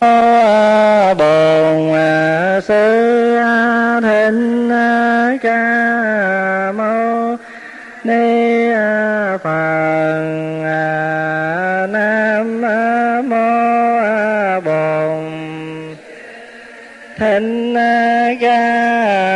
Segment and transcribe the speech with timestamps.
[0.00, 3.36] bồn à, sư
[4.02, 7.36] thịnh à, ca mâu
[8.04, 10.22] ni à, phật
[11.90, 12.60] nam
[13.28, 15.24] mô bồn.
[17.18, 17.74] Thịnh
[18.40, 19.27] ca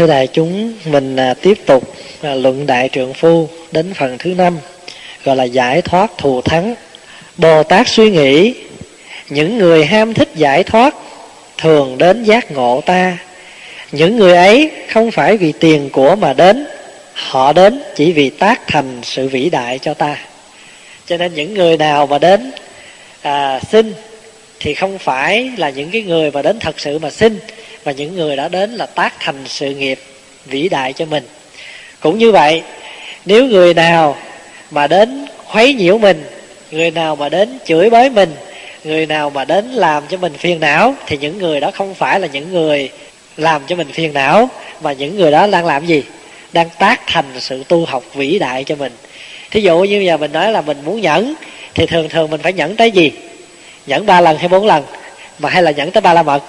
[0.00, 4.34] thưa đại chúng mình à, tiếp tục à, luận đại trượng phu đến phần thứ
[4.34, 4.58] năm
[5.24, 6.74] gọi là giải thoát thù thắng.
[7.36, 8.54] Bồ tát suy nghĩ
[9.28, 10.94] những người ham thích giải thoát
[11.58, 13.18] thường đến giác ngộ ta.
[13.92, 16.66] Những người ấy không phải vì tiền của mà đến
[17.14, 20.16] họ đến chỉ vì tác thành sự vĩ đại cho ta.
[21.06, 22.52] Cho nên những người nào mà đến
[23.22, 23.94] à, xin
[24.60, 27.38] thì không phải là những cái người mà đến thật sự mà xin
[27.84, 29.98] và những người đã đến là tác thành sự nghiệp
[30.46, 31.24] vĩ đại cho mình.
[32.00, 32.62] Cũng như vậy,
[33.24, 34.16] nếu người nào
[34.70, 36.24] mà đến khuấy nhiễu mình,
[36.70, 38.34] người nào mà đến chửi bới mình,
[38.84, 42.20] người nào mà đến làm cho mình phiền não, thì những người đó không phải
[42.20, 42.90] là những người
[43.36, 44.48] làm cho mình phiền não,
[44.80, 46.02] mà những người đó đang làm gì?
[46.52, 48.92] Đang tác thành sự tu học vĩ đại cho mình.
[49.50, 51.34] Thí dụ như giờ mình nói là mình muốn nhẫn,
[51.74, 53.12] thì thường thường mình phải nhẫn tới gì?
[53.86, 54.84] Nhẫn ba lần hay bốn lần?
[55.38, 56.42] Mà hay là nhẫn tới ba la mật?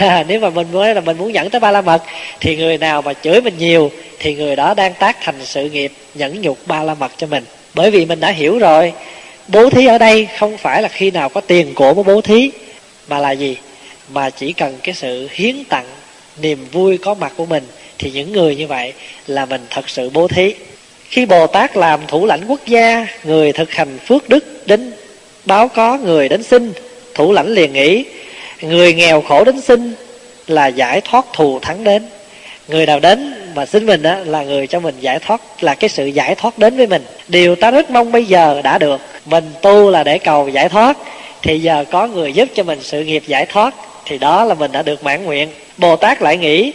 [0.00, 2.02] Nếu mà mình nói là mình muốn nhẫn tới ba la mật,
[2.40, 5.92] thì người nào mà chửi mình nhiều, thì người đó đang tác thành sự nghiệp
[6.14, 7.44] nhẫn nhục ba la mật cho mình.
[7.74, 8.92] Bởi vì mình đã hiểu rồi,
[9.48, 12.50] bố thí ở đây không phải là khi nào có tiền của mới bố thí,
[13.08, 13.56] mà là gì?
[14.08, 15.86] Mà chỉ cần cái sự hiến tặng,
[16.42, 17.62] niềm vui có mặt của mình,
[17.98, 18.92] thì những người như vậy
[19.26, 20.54] là mình thật sự bố thí.
[21.08, 24.92] Khi bồ tát làm thủ lãnh quốc gia, người thực hành phước đức đến
[25.44, 26.72] báo có, người đến xin,
[27.14, 28.04] thủ lãnh liền nghĩ
[28.60, 29.94] người nghèo khổ đến xin
[30.46, 32.02] là giải thoát thù thắng đến.
[32.68, 35.90] Người nào đến mà xin mình đó là người cho mình giải thoát, là cái
[35.90, 37.02] sự giải thoát đến với mình.
[37.28, 39.00] Điều ta rất mong bây giờ đã được.
[39.26, 40.96] Mình tu là để cầu giải thoát,
[41.42, 44.72] thì giờ có người giúp cho mình sự nghiệp giải thoát, thì đó là mình
[44.72, 45.48] đã được mãn nguyện.
[45.76, 46.72] Bồ tát lại nghĩ,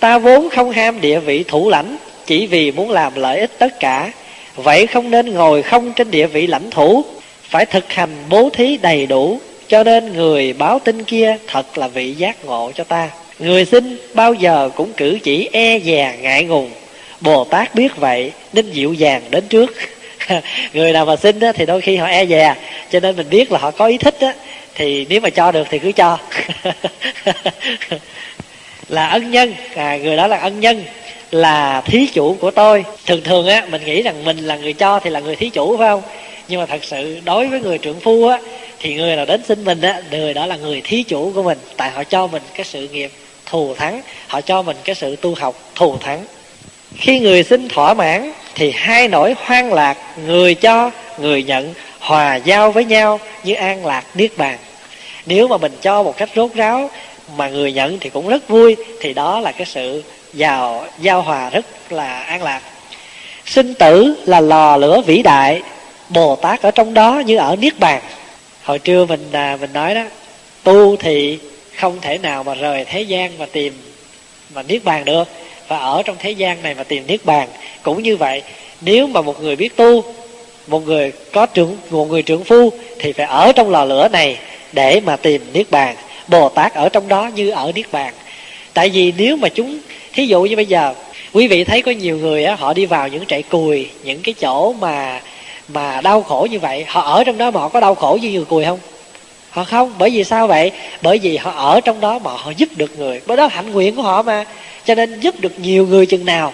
[0.00, 1.96] ta vốn không ham địa vị thủ lãnh,
[2.26, 4.10] chỉ vì muốn làm lợi ích tất cả.
[4.56, 7.04] Vậy không nên ngồi không trên địa vị lãnh thủ.
[7.48, 9.40] Phải thực hành bố thí đầy đủ
[9.72, 13.10] cho nên người báo tin kia thật là vị giác ngộ cho ta.
[13.38, 16.70] Người xin bao giờ cũng cử chỉ e dè ngại ngùng.
[17.20, 19.74] Bồ tát biết vậy nên dịu dàng đến trước.
[20.72, 22.54] Người nào mà xin á, thì đôi khi họ e dè.
[22.90, 24.34] Cho nên mình biết là họ có ý thích á,
[24.74, 26.18] thì nếu mà cho được thì cứ cho.
[28.88, 29.54] Là ân nhân.
[29.74, 30.84] À, người đó là ân nhân
[31.30, 32.84] là thí chủ của tôi.
[33.06, 35.76] Thường thường á mình nghĩ rằng mình là người cho thì là người thí chủ
[35.76, 36.02] phải không?
[36.48, 38.38] Nhưng mà thật sự đối với người trưởng phu á
[38.82, 41.58] thì người nào đến xin mình á, người đó là người thí chủ của mình.
[41.76, 43.10] Tại họ cho mình cái sự nghiệp
[43.46, 46.24] thù thắng, họ cho mình cái sự tu học thù thắng.
[46.96, 52.36] Khi người xin thỏa mãn, thì hai nỗi hoang lạc người cho, người nhận hòa
[52.36, 54.58] giao với nhau như an lạc niết bàn.
[55.26, 56.90] Nếu mà mình cho một cách rốt ráo
[57.36, 61.50] mà người nhận thì cũng rất vui, thì đó là cái sự giàu, giao hòa
[61.50, 62.60] rất là an lạc.
[63.46, 65.62] Sinh tử là lò lửa vĩ đại,
[66.08, 68.02] bồ tát ở trong đó như ở niết bàn
[68.62, 70.04] hồi trưa mình à, mình nói đó
[70.62, 71.38] tu thì
[71.76, 73.72] không thể nào mà rời thế gian mà tìm
[74.54, 75.28] mà niết bàn được.
[75.68, 77.48] Và ở trong thế gian này mà tìm niết bàn
[77.82, 78.42] cũng như vậy
[78.80, 80.04] nếu mà một người biết tu
[80.66, 84.38] một người có trưởng một người trưởng phu thì phải ở trong lò lửa này
[84.72, 85.96] để mà tìm niết bàn.
[86.28, 88.14] Bồ tát ở trong đó như ở niết bàn.
[88.74, 89.78] Tại vì nếu mà chúng
[90.12, 90.94] thí dụ như bây giờ
[91.32, 94.34] quý vị thấy có nhiều người á họ đi vào những trại cùi những cái
[94.40, 95.20] chỗ mà
[95.72, 98.30] mà đau khổ như vậy, họ ở trong đó mà họ có đau khổ như
[98.30, 98.78] người cùi không?
[99.50, 100.70] Họ không, bởi vì sao vậy?
[101.02, 103.20] Bởi vì họ ở trong đó mà họ giúp được người.
[103.26, 104.44] Bởi đó hạnh nguyện của họ mà.
[104.84, 106.52] Cho nên giúp được nhiều người chừng nào,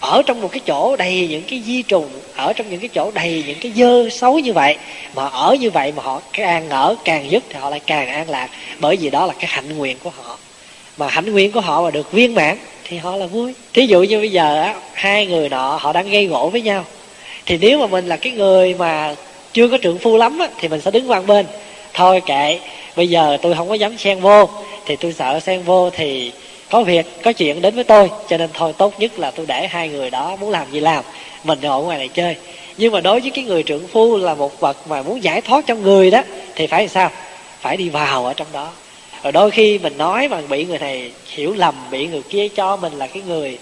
[0.00, 3.10] ở trong một cái chỗ đầy những cái di trùng, ở trong những cái chỗ
[3.10, 4.76] đầy những cái dơ xấu như vậy,
[5.14, 8.30] mà ở như vậy mà họ càng ở càng giúp thì họ lại càng an
[8.30, 8.48] lạc.
[8.78, 10.38] Bởi vì đó là cái hạnh nguyện của họ.
[10.96, 13.54] Mà hạnh nguyện của họ mà được viên mãn thì họ là vui.
[13.74, 16.84] Thí dụ như bây giờ á, hai người nọ họ đang gây gỗ với nhau
[17.48, 19.14] thì nếu mà mình là cái người mà
[19.52, 21.46] chưa có trưởng phu lắm á, thì mình sẽ đứng qua bên.
[21.94, 22.58] Thôi kệ
[22.96, 24.48] bây giờ tôi không có dám xen vô.
[24.86, 26.32] Thì tôi sợ xen vô thì
[26.70, 28.10] có việc có chuyện đến với tôi.
[28.28, 31.04] Cho nên thôi tốt nhất là tôi để hai người đó muốn làm gì làm.
[31.44, 32.36] Mình ở ngoài này chơi.
[32.76, 35.66] Nhưng mà đối với cái người trưởng phu là một vật mà muốn giải thoát
[35.66, 36.22] trong người đó
[36.54, 37.10] thì phải làm sao?
[37.60, 38.70] Phải đi vào ở trong đó.
[39.22, 42.76] Rồi đôi khi mình nói mà bị người này hiểu lầm bị người kia cho
[42.76, 43.58] mình là cái người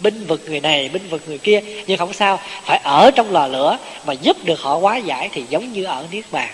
[0.00, 1.60] binh vực người này binh vực người kia.
[1.86, 5.44] Nhưng không sao phải ở trong lò lửa mà giúp được họ hóa giải thì
[5.50, 6.48] giống như ở niết bàn.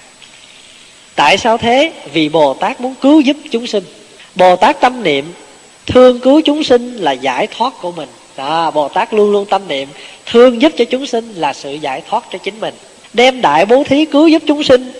[1.14, 1.92] Tại sao thế?
[2.12, 3.84] Vì bồ tát muốn cứu giúp chúng sinh.
[4.34, 5.32] Bồ tát tâm niệm
[5.86, 8.08] thương cứu chúng sinh là giải thoát của mình.
[8.36, 9.88] Đó, bồ tát luôn luôn tâm niệm
[10.26, 12.74] thương giúp cho chúng sinh là sự giải thoát cho chính mình.
[13.12, 14.92] Đem đại bố thí cứu giúp chúng sinh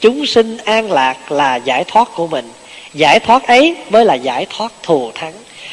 [0.00, 2.50] chúng sinh an lạc là giải thoát của mình.
[2.94, 5.32] Giải thoát ấy mới là giải thoát thù thắng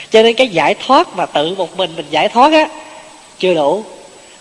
[0.10, 2.70] cho nên cái giải thoát mà tự một mình mình giải thoát á,
[3.40, 3.84] chưa đủ.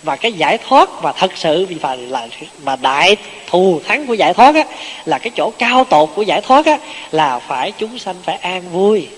[0.02, 2.28] Và cái giải thoát mà thật sự vì phải là
[2.62, 3.16] mà đại
[3.46, 4.64] thù thắng của giải thoát á,
[5.04, 6.78] là cái chỗ cao tột của giải thoát á,
[7.10, 9.08] là phải chúng sanh phải an vui.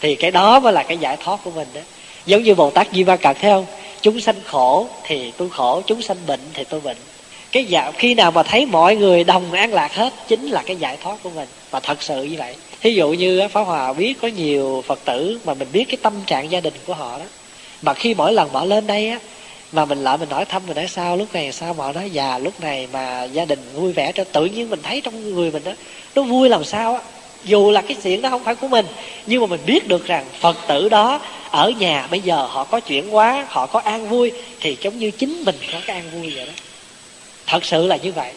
[0.00, 1.80] Thì cái đó mới là cái giải thoát của mình đó.
[2.26, 3.66] Giống như bồ tát di ba cật thấy không?
[4.02, 6.96] Chúng sanh khổ thì tôi khổ, chúng sanh bệnh thì tôi bệnh.
[7.52, 10.76] Cái dạ khi nào mà thấy mọi người đồng an lạc hết, chính là cái
[10.76, 11.48] giải thoát của mình.
[11.70, 12.54] Và thật sự như vậy
[12.86, 16.12] thí dụ như pháo hòa biết có nhiều phật tử mà mình biết cái tâm
[16.26, 17.24] trạng gia đình của họ đó.
[17.82, 19.18] Mà khi mỗi lần mở lên đây á,
[19.72, 22.10] mà mình lại mình hỏi thăm mình nói sao, lúc này sao mà họ nói
[22.10, 25.50] già lúc này mà gia đình vui vẻ cho tự nhiên mình thấy trong người
[25.50, 25.72] mình đó
[26.14, 27.00] nó vui làm sao á.
[27.44, 28.86] Dù là cái chuyện đó không phải của mình,
[29.26, 32.80] nhưng mà mình biết được rằng phật tử đó ở nhà bây giờ họ có
[32.80, 36.32] chuyển hóa, họ có an vui, thì giống như chính mình có cái an vui
[36.36, 36.52] vậy đó.
[37.46, 38.32] Thật sự là như vậy.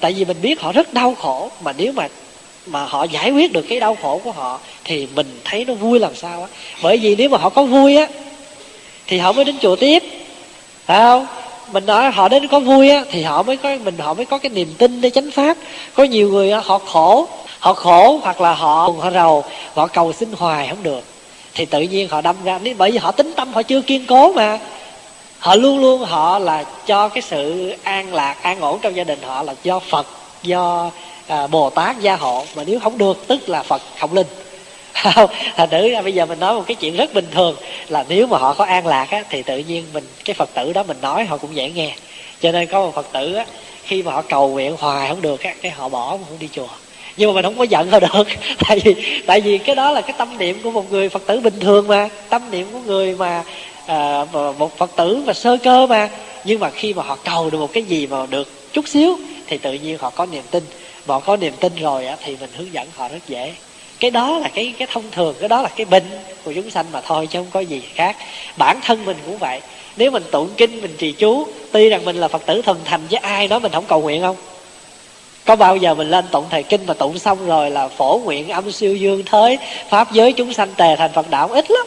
[0.00, 2.08] Tại vì mình biết họ rất đau khổ, mà nếu mà
[2.70, 5.98] mà họ giải quyết được cái đau khổ của họ thì mình thấy nó vui
[5.98, 6.48] làm sao á.
[6.82, 8.06] Bởi vì nếu mà họ có vui á,
[9.06, 10.02] thì họ mới đến chùa tiếp.
[10.86, 11.26] Phải không?
[11.72, 14.38] Mình nói họ đến có vui á, thì họ mới có, mình, họ mới có
[14.38, 15.56] cái niềm tin để chánh pháp.
[15.94, 17.28] Có nhiều người họ khổ
[17.60, 19.44] họ khổ hoặc là họ họ rầu,
[19.74, 21.04] họ cầu xin hoài không được.
[21.54, 24.32] Thì tự nhiên họ đâm ra bởi vì họ tính tâm, họ chưa kiên cố
[24.32, 24.58] mà.
[25.38, 29.18] Họ luôn luôn họ là cho cái sự an lạc, an ổn trong gia đình
[29.22, 30.06] họ là do phật,
[30.42, 30.90] do
[31.30, 34.26] à, bồ tát gia hộ mà nếu không được tức là phật không linh.
[35.56, 37.56] Thành nữ bây giờ mình nói một cái chuyện rất bình thường
[37.88, 40.72] là nếu mà họ có an lạc á, thì tự nhiên mình cái phật tử
[40.72, 41.94] đó mình nói họ cũng dễ nghe.
[42.40, 43.44] Cho nên có một phật tử á,
[43.84, 46.68] khi mà họ cầu nguyện hoài không được á, cái họ bỏ không đi chùa.
[47.16, 48.28] Nhưng mà mình không có giận họ được
[48.68, 48.94] tại vì
[49.26, 51.88] tại vì cái đó là cái tâm niệm của một người phật tử bình thường
[51.88, 53.44] mà tâm niệm của người mà
[53.86, 54.24] à,
[54.58, 56.08] một phật tử mà sơ cơ mà.
[56.44, 59.58] Nhưng mà khi mà họ cầu được một cái gì mà được chút xíu thì
[59.58, 60.64] tự nhiên họ có niềm tin
[61.10, 63.52] họ có niềm tin rồi á, thì mình hướng dẫn họ rất dễ.
[64.00, 66.04] Cái đó là cái cái thông thường cái đó là cái bệnh
[66.44, 68.16] của chúng sanh mà thôi chứ không có gì khác.
[68.56, 69.60] Bản thân mình cũng vậy.
[69.96, 73.00] Nếu mình tụng kinh mình trì chú tuy rằng mình là phật tử thần thành
[73.10, 74.36] với ai nói mình không cầu nguyện không?
[75.44, 78.48] Có bao giờ mình lên tụng thầy kinh mà tụng xong rồi là phổ nguyện
[78.48, 79.58] âm siêu dương thới
[79.88, 81.48] pháp giới chúng sanh tề thành phật đạo?
[81.48, 81.86] Ít lắm.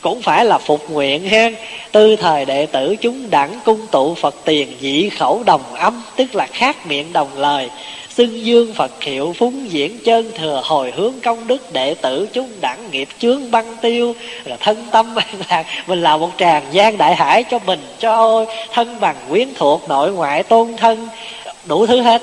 [0.00, 1.50] Cũng phải là phục nguyện ha.
[1.92, 6.34] Tư thời đệ tử chúng đẳng cung tụ phật tiền dị khẩu đồng âm tức
[6.34, 7.68] là khác miệng đồng lời
[8.10, 12.60] xưng dương phật hiệu phúng diễn chân thừa hồi hướng công đức đệ tử chúng
[12.60, 14.14] đẳng nghiệp chướng băng tiêu.
[14.44, 18.14] Là thân tâm an lạc mình là một tràng gian đại hải cho mình, cho
[18.16, 21.08] ôi, thân bằng quyến thuộc nội ngoại tôn thân.
[21.64, 22.22] Đủ thứ hết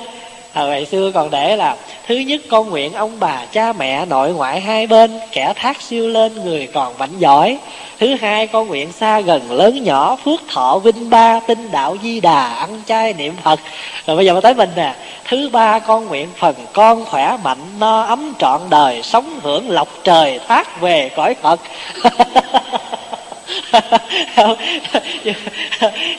[0.53, 1.75] thời ngày xưa còn để là,
[2.07, 6.07] thứ nhất con nguyện ông bà cha mẹ nội ngoại hai bên, kẻ thác siêu
[6.07, 7.57] lên người còn vảnh giỏi.
[7.99, 12.19] Thứ hai con nguyện xa gần lớn nhỏ phước thọ vinh ba, tinh đạo di
[12.19, 13.59] đà ăn chay niệm phật.
[14.07, 14.93] Rồi bây giờ mới tới mình nè,
[15.25, 19.87] thứ ba con nguyện phần con khỏe mạnh, no ấm trọn đời, sống hưởng lộc
[20.03, 21.59] trời thác về cõi phật.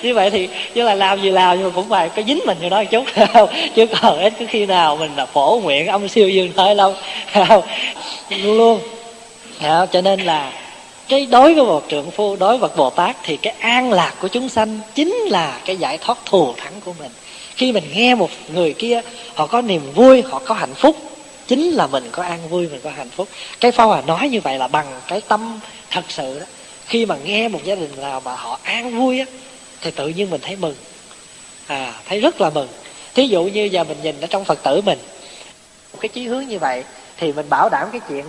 [0.03, 2.59] như vậy thì chứ là làm gì làm, nhưng mà cũng phải có dính mình
[2.63, 3.05] cho đó một chút.
[3.75, 6.95] Chứ còn ít cứ khi nào mình là phổ nguyện ông siêu dương thôi đâu.
[8.31, 8.81] Luôn luôn.
[9.93, 10.52] Cho nên là
[11.09, 14.29] cái đối với một trượng phu, đối với bồ tát thì cái an lạc của
[14.29, 17.11] chúng sanh chính là cái giải thoát thù thắng của mình.
[17.57, 19.00] Khi mình nghe một người kia,
[19.35, 20.97] họ có niềm vui, họ có hạnh phúc,
[21.47, 23.29] chính là mình có an vui, mình có hạnh phúc.
[23.61, 25.61] Cái phao hòa nói như vậy là bằng cái tâm
[25.91, 26.47] thật sự đó
[26.88, 29.26] khi mà nghe một gia đình nào mà họ an vui á,
[29.80, 30.75] thì tự nhiên mình thấy mừng.
[31.66, 32.68] À thấy rất là mừng.
[33.14, 34.99] Thí dụ như giờ mình nhìn ở trong phật tử mình,
[35.92, 36.85] một cái chí hướng như vậy,
[37.16, 38.25] thì mình bảo đảm cái chuyện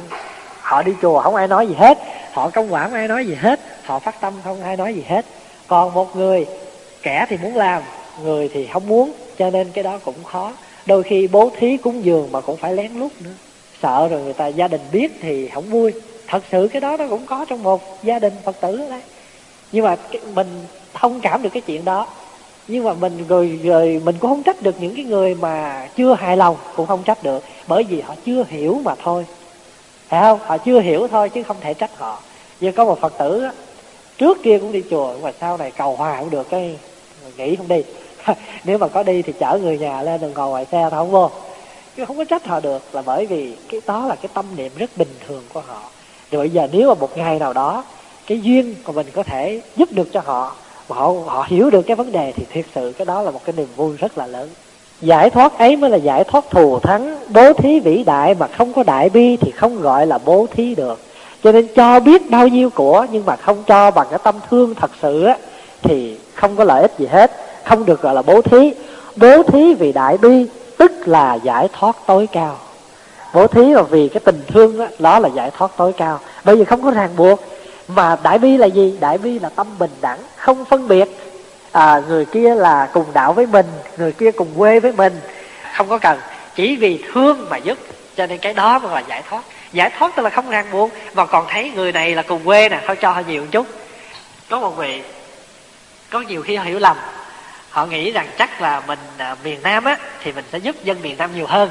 [0.61, 1.97] họ đi chùa không ai nói gì hết,
[2.33, 5.03] họ công quả không ai nói gì hết, họ phát tâm không ai nói gì
[5.09, 5.25] hết.
[5.67, 6.45] Còn một người
[7.01, 7.83] kẻ thì muốn làm,
[8.23, 10.53] người thì không muốn, cho nên cái đó cũng khó.
[10.85, 13.31] Đôi khi bố thí cúng dường mà cũng phải lén lút nữa.
[13.81, 15.93] Sợ rồi người ta, gia đình biết thì không vui
[16.29, 19.01] thật sự cái đó nó cũng có trong một gia đình phật tử ở đây.
[19.71, 19.95] Nhưng mà
[20.33, 20.47] mình
[20.93, 22.07] thông cảm được cái chuyện đó.
[22.67, 26.13] Nhưng mà mình rồi rồi mình cũng không trách được những cái người mà chưa
[26.13, 27.43] hài lòng cũng không trách được.
[27.67, 29.25] Bởi vì họ chưa hiểu mà thôi.
[30.07, 30.39] Phải không?
[30.45, 32.21] Họ chưa hiểu thôi chứ không thể trách họ.
[32.59, 33.51] Như có một phật tử á,
[34.17, 36.77] trước kia cũng đi chùa mà sau này cầu hòa cũng được cái
[37.37, 37.83] nghĩ không đi.
[38.63, 41.11] Nếu mà có đi thì chở người nhà lên đừng ngồi ngoài xe thôi không
[41.11, 41.31] vô.
[41.95, 44.71] Chứ không có trách họ được là bởi vì cái đó là cái tâm niệm
[44.77, 45.81] rất bình thường của họ
[46.31, 47.83] rồi bây giờ nếu mà một ngày nào đó,
[48.27, 50.55] cái duyên của mình có thể giúp được cho họ,
[50.89, 53.39] mà họ họ hiểu được cái vấn đề, thì thiệt sự cái đó là một
[53.45, 54.49] cái niềm vui rất là lớn.
[55.01, 58.73] Giải thoát ấy mới là giải thoát thù thắng, bố thí vĩ đại mà không
[58.73, 61.01] có đại bi thì không gọi là bố thí được.
[61.43, 64.75] Cho nên cho biết bao nhiêu của nhưng mà không cho bằng cái tâm thương
[64.75, 65.37] thật sự á,
[65.81, 67.31] thì không có lợi ích gì hết,
[67.63, 68.73] không được gọi là bố thí.
[69.15, 70.45] Bố thí vì đại bi,
[70.77, 72.55] tức là giải thoát tối cao
[73.33, 76.19] bố thí là vì cái tình thương đó, đó là giải thoát tối cao.
[76.43, 77.43] Bởi vì không có ràng buộc.
[77.87, 78.97] Mà đại bi là gì?
[78.99, 81.07] Đại bi là tâm bình đẳng không phân biệt.
[81.71, 83.65] À, người kia là cùng đạo với mình
[83.97, 85.19] người kia cùng quê với mình.
[85.73, 86.19] Không có cần.
[86.55, 87.77] Chỉ vì thương mà giúp.
[88.15, 89.41] Cho nên cái đó mới là giải thoát.
[89.73, 90.91] Giải thoát tức là không ràng buộc.
[91.13, 93.67] Mà còn thấy người này là cùng quê nè thôi cho họ nhiều một chút.
[94.49, 95.01] Có một vị
[96.09, 96.97] có nhiều khi họ hiểu lầm.
[97.69, 101.01] Họ nghĩ rằng chắc là mình à, miền nam á thì mình sẽ giúp dân
[101.01, 101.69] miền nam nhiều hơn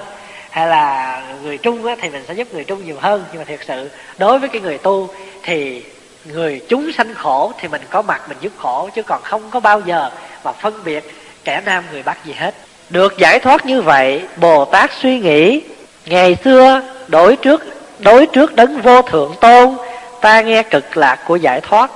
[0.51, 3.25] hay là người trung á, thì mình sẽ giúp người trung nhiều hơn.
[3.33, 5.09] Nhưng mà thiệt sự, đối với cái người tu,
[5.43, 5.85] thì
[6.25, 9.61] người chúng sanh khổ thì mình có mặt, mình giúp khổ, chứ còn không có
[9.61, 10.11] bao giờ
[10.45, 11.15] mà phân biệt
[11.45, 12.55] kẻ nam người bắc gì hết.
[12.91, 15.63] Được giải thoát như vậy, bồ tát suy nghĩ,
[16.07, 17.63] ngày xưa đối trước
[17.99, 19.77] đối trước đấng vô thượng tôn,
[20.21, 21.91] ta nghe cực lạc của giải thoát.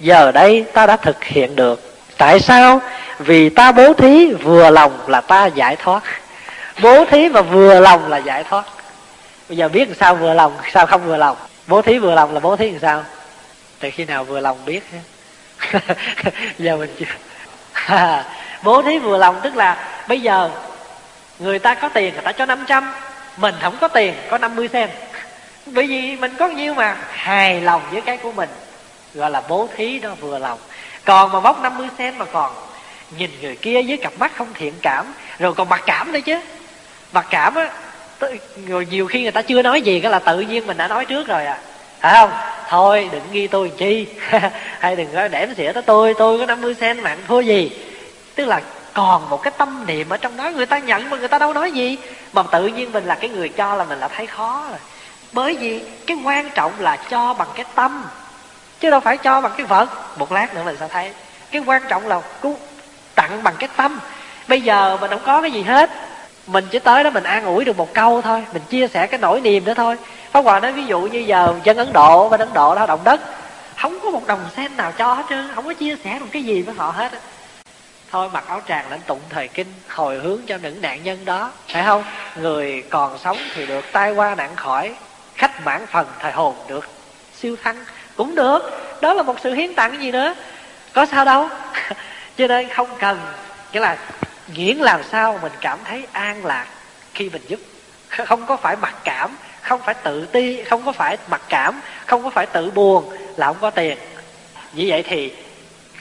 [0.00, 1.82] Giờ đây ta đã thực hiện được.
[2.18, 2.80] Tại sao?
[3.18, 6.02] Vì ta bố thí, vừa lòng là ta giải thoát
[6.82, 8.64] bố thí mà vừa lòng là giải thoát.
[9.48, 11.36] Bây giờ biết làm sao vừa lòng, sao không vừa lòng?
[11.66, 13.04] Bố thí vừa lòng là bố thí làm sao?
[13.80, 14.80] Từ khi nào vừa lòng biết?
[16.58, 17.06] Giờ mình chưa.
[18.62, 20.50] Bố thí vừa lòng tức là bây giờ
[21.38, 22.92] người ta có tiền, người ta cho 500
[23.36, 24.90] mình không có tiền, có 50 sen.
[25.66, 28.48] Bởi vì mình có nhiêu mà, hài lòng với cái của mình.
[29.14, 30.58] Gọi là bố thí đó vừa lòng.
[31.04, 32.52] Còn mà bóc 50 sen mà còn,
[33.18, 36.40] nhìn người kia với cặp mắt không thiện cảm, rồi còn mặc cảm nữa chứ
[37.12, 37.70] mặc cảm á
[38.66, 41.04] rồi nhiều khi người ta chưa nói gì, cái là tự nhiên mình đã nói
[41.04, 41.58] trước rồi à.
[42.00, 42.30] Phải không?
[42.68, 44.06] Thôi, đừng ghi tôi làm chi.
[44.80, 47.70] Hay đừng có đẻm xỉa tới tôi tôi có 50 sen mạng thua gì.
[48.34, 48.60] Tức là
[48.94, 51.52] còn một cái tâm niệm ở trong đó, người ta nhận mà người ta đâu
[51.52, 51.98] nói gì.
[52.32, 54.78] Mà tự nhiên mình là cái người cho là mình là thấy khó rồi.
[55.32, 58.04] Bởi vì cái quan trọng là cho bằng cái tâm,
[58.80, 60.18] chứ đâu phải cho bằng cái vật.
[60.18, 61.12] Một lát nữa mình sẽ thấy.
[61.50, 62.56] Cái quan trọng là cứu,
[63.14, 64.00] tặng bằng cái tâm.
[64.48, 65.90] Bây giờ mình không có cái gì hết
[66.48, 69.20] mình chỉ tới đó mình an ủi được một câu thôi, mình chia sẻ cái
[69.20, 69.96] nỗi niềm đó thôi.
[70.30, 73.00] Pháp Hòa nói ví dụ như giờ dân Ấn Độ, bên Ấn Độ đó động
[73.04, 73.20] đất,
[73.76, 76.42] không có một đồng sen nào cho hết trơn, không có chia sẻ một cái
[76.42, 77.12] gì với họ hết
[78.10, 81.52] thôi mặc áo tràng lên tụng thời kinh, hồi hướng cho những nạn nhân đó,
[81.68, 82.04] phải không?
[82.36, 84.94] Người còn sống thì được, tai qua nạn khỏi,
[85.34, 86.88] khách mãn phần thời hồn được,
[87.34, 87.76] siêu thăng
[88.16, 88.58] cũng được.
[89.00, 90.34] Đó là một sự hiến tặng gì nữa?
[90.92, 91.48] Có sao đâu.
[92.38, 93.20] Cho nên không cần,
[93.72, 93.96] nghĩa là
[94.54, 96.66] nghiễn làm sao mình cảm thấy an lạc
[97.14, 97.60] khi mình giúp?
[98.08, 102.22] Không có phải mặc cảm, không phải tự ti, không có phải mặc cảm, không
[102.22, 103.98] có phải tự buồn là không có tiền.
[104.72, 105.32] Như vậy thì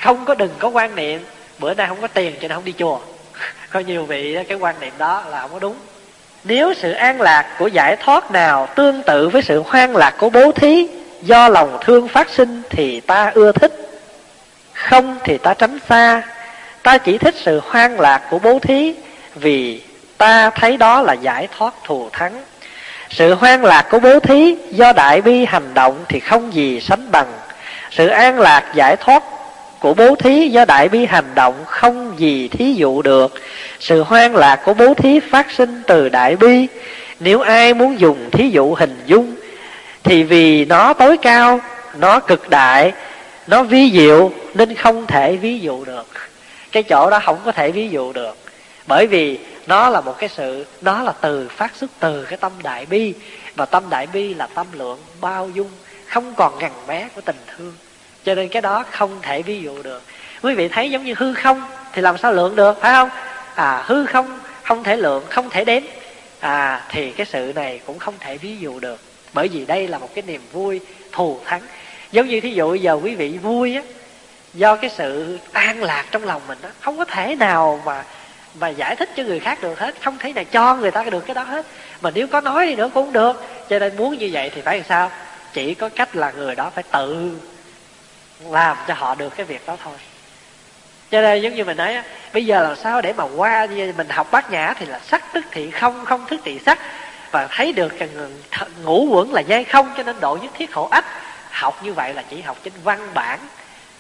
[0.02, 1.26] không có đừng có quan niệm,
[1.60, 3.00] bữa nay không có tiền cho nên không đi chùa.
[3.72, 5.76] Có nhiều vị cái quan niệm đó là không có đúng.
[6.44, 10.30] Nếu sự an lạc của giải thoát nào tương tự với sự hoang lạc của
[10.30, 10.88] bố thí
[11.22, 13.74] do lòng thương phát sinh thì ta ưa thích,
[14.74, 16.22] không thì ta tránh xa
[16.88, 18.94] ta chỉ thích sự hoang lạc của bố thí,
[19.36, 19.82] vì
[20.18, 22.44] ta thấy đó là giải thoát thù thắng.
[23.10, 27.12] Sự hoang lạc của bố thí do đại bi hành động thì không gì sánh
[27.12, 27.28] bằng.
[27.92, 29.24] Sự an lạc giải thoát
[29.80, 33.34] của bố thí do đại bi hành động không gì thí dụ được.
[33.80, 36.68] Sự hoang lạc của bố thí phát sinh từ đại bi.
[37.20, 39.36] Nếu ai muốn dùng thí dụ hình dung,
[40.04, 41.60] thì vì nó tối cao,
[41.98, 42.94] nó cực đại,
[43.48, 46.27] nó vi diệu, nên không thể ví dụ được
[46.72, 48.38] cái chỗ đó không có thể ví dụ được.
[48.88, 52.52] Bởi vì nó là một cái sự nó là từ phát xuất từ cái tâm
[52.64, 53.14] đại bi.
[53.56, 55.70] Và tâm đại bi là tâm lượng bao dung,
[56.08, 57.74] không còn ngằn bé của tình thương.
[58.24, 60.02] Cho nên cái đó không thể ví dụ được.
[60.42, 61.62] Quý vị thấy giống như hư không,
[61.94, 63.10] thì làm sao lượng được, phải không?
[63.56, 65.84] À hư không không thể lượng, không thể đếm.
[66.40, 69.00] À thì cái sự này cũng không thể ví dụ được.
[69.34, 70.80] Bởi vì đây là một cái niềm vui
[71.12, 71.62] thù thắng.
[72.12, 73.82] Giống như thí dụ giờ quý vị vui á
[74.58, 78.04] do cái sự an lạc trong lòng mình đó, không có thể nào mà
[78.60, 81.26] mà giải thích cho người khác được hết, không thể nào cho người ta được
[81.26, 81.66] cái đó hết.
[82.02, 84.78] Mà nếu có nói đi nữa cũng được, cho nên muốn như vậy thì phải
[84.78, 85.12] làm sao?
[85.54, 87.32] Chỉ có cách là người đó phải tự
[88.50, 89.94] làm cho họ được cái việc đó thôi.
[91.12, 91.98] Cho nên giống như mình nói
[92.34, 95.46] bây giờ làm sao để mà qua mình học bát nhã thì là sắc tức
[95.52, 96.80] thị không không thức thị sắc.
[97.32, 98.10] Và thấy được cái
[98.84, 101.06] ngũ quẩn là dây không, cho nên độ nhất thiết khổ ách.
[101.52, 103.40] Học như vậy là chỉ học trên văn bản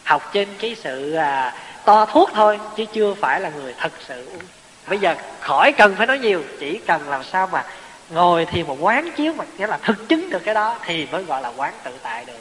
[0.07, 1.53] học trên cái sự à,
[1.85, 4.25] to thuốc thôi chứ chưa phải là người thật sự.
[4.25, 4.41] Uống
[4.87, 7.63] bây giờ khỏi cần phải nói nhiều chỉ cần làm sao mà
[8.09, 11.23] ngồi thì một quán chiếu mà nghĩa là thực chứng được cái đó thì mới
[11.23, 12.39] gọi là quán tự tại được.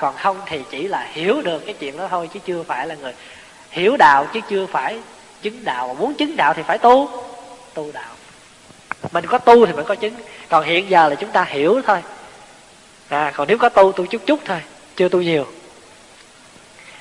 [0.00, 2.94] Còn không thì chỉ là hiểu được cái chuyện đó thôi chứ chưa phải là
[2.94, 3.12] người
[3.70, 4.98] hiểu đạo chứ chưa phải
[5.42, 5.88] chứng đạo.
[5.88, 7.10] Mà muốn chứng đạo thì phải tu
[7.74, 8.14] tu đạo.
[9.12, 10.14] Mình có tu thì mới có chứng.
[10.48, 12.02] Còn hiện giờ là chúng ta hiểu thôi.
[13.08, 14.60] À còn nếu có tu tu chút chút thôi
[14.96, 15.46] chưa tu nhiều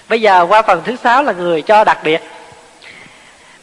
[0.10, 2.22] bây giờ qua phần thứ sáu là người cho đặc biệt.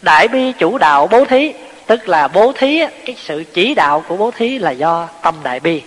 [0.03, 1.53] Đại bi chủ đạo bố thí,
[1.87, 5.61] tức là bố thí, cái sự chỉ đạo của bố thí là do tâm đại
[5.61, 5.83] bi.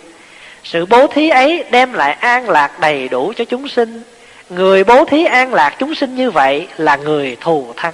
[0.64, 4.02] Sự bố thí ấy đem lại an lạc đầy đủ cho chúng sinh.
[4.50, 7.94] Người bố thí an lạc chúng sinh như vậy là người thù thắng.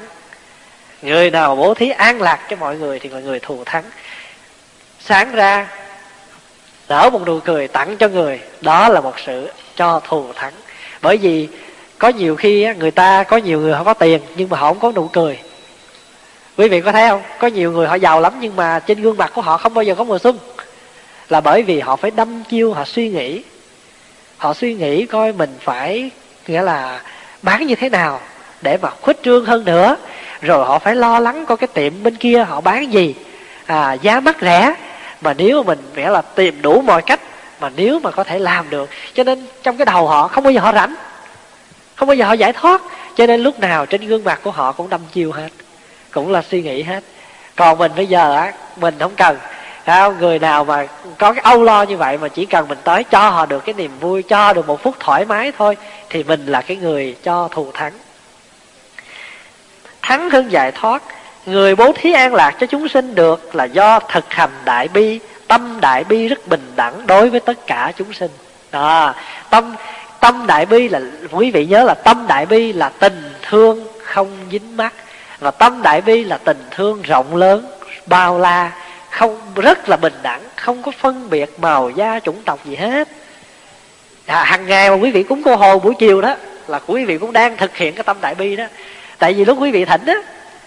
[1.01, 3.83] Người nào bố thí an lạc cho mọi người thì là người thù thắng.
[4.99, 5.67] Sáng ra,
[6.89, 8.39] nở một nụ cười tặng cho người.
[8.61, 10.53] Đó là một sự cho thù thắng.
[11.01, 11.47] Bởi vì
[12.01, 14.79] có nhiều khi người ta có nhiều người họ có tiền nhưng mà họ không
[14.79, 15.39] có nụ cười.
[16.57, 17.21] Quý vị có thấy không?
[17.39, 19.83] Có nhiều người họ giàu lắm nhưng mà trên gương mặt của họ không bao
[19.83, 20.37] giờ có mùa xuân.
[21.29, 23.43] Là bởi vì họ phải đâm chiêu họ suy nghĩ.
[24.37, 26.11] Họ suy nghĩ coi mình phải
[26.47, 27.01] nghĩa là
[27.41, 28.21] bán như thế nào
[28.61, 29.97] để mà khuếch trương hơn nữa.
[30.41, 33.15] Rồi họ phải lo lắng coi cái tiệm bên kia họ bán gì.
[33.65, 34.73] À, giá mắc rẻ.
[35.21, 37.19] Mà nếu mà mình nghĩa là tìm đủ mọi cách
[37.59, 38.89] mà nếu mà có thể làm được.
[39.13, 40.95] Cho nên trong cái đầu họ không bao giờ họ rảnh
[42.01, 42.81] không bao giờ họ giải thoát.
[43.15, 45.49] Cho nên lúc nào trên gương mặt của họ cũng đâm chiêu hết.
[46.11, 47.03] Cũng là suy nghĩ hết.
[47.55, 49.37] Còn mình bây giờ á, mình không cần.
[49.85, 50.19] Không?
[50.19, 53.29] người nào mà có cái âu lo như vậy mà chỉ cần mình tới cho
[53.29, 55.77] họ được cái niềm vui, cho được một phút thoải mái thôi,
[56.09, 57.93] thì mình là cái người cho thù thắng.
[60.01, 61.03] Thắng hơn giải thoát.
[61.45, 65.19] Người bố thí an lạc cho chúng sinh được là do thực hành đại bi,
[65.47, 68.31] tâm đại bi rất bình đẳng đối với tất cả chúng sinh.
[68.71, 69.13] Đó.
[69.49, 69.75] Tâm
[70.21, 70.99] tâm đại bi là
[71.31, 74.93] quý vị nhớ là tâm đại bi là tình thương không dính mắt
[75.39, 77.65] và tâm đại bi là tình thương rộng lớn
[78.05, 78.71] bao la
[79.09, 83.07] không rất là bình đẳng không có phân biệt màu da chủng tộc gì hết.
[84.25, 86.35] À, hàng ngày mà quý vị cúng cô hồ buổi chiều đó
[86.67, 88.65] là quý vị cũng đang thực hiện cái tâm đại bi đó.
[89.19, 90.15] Tại vì lúc quý vị thỉnh á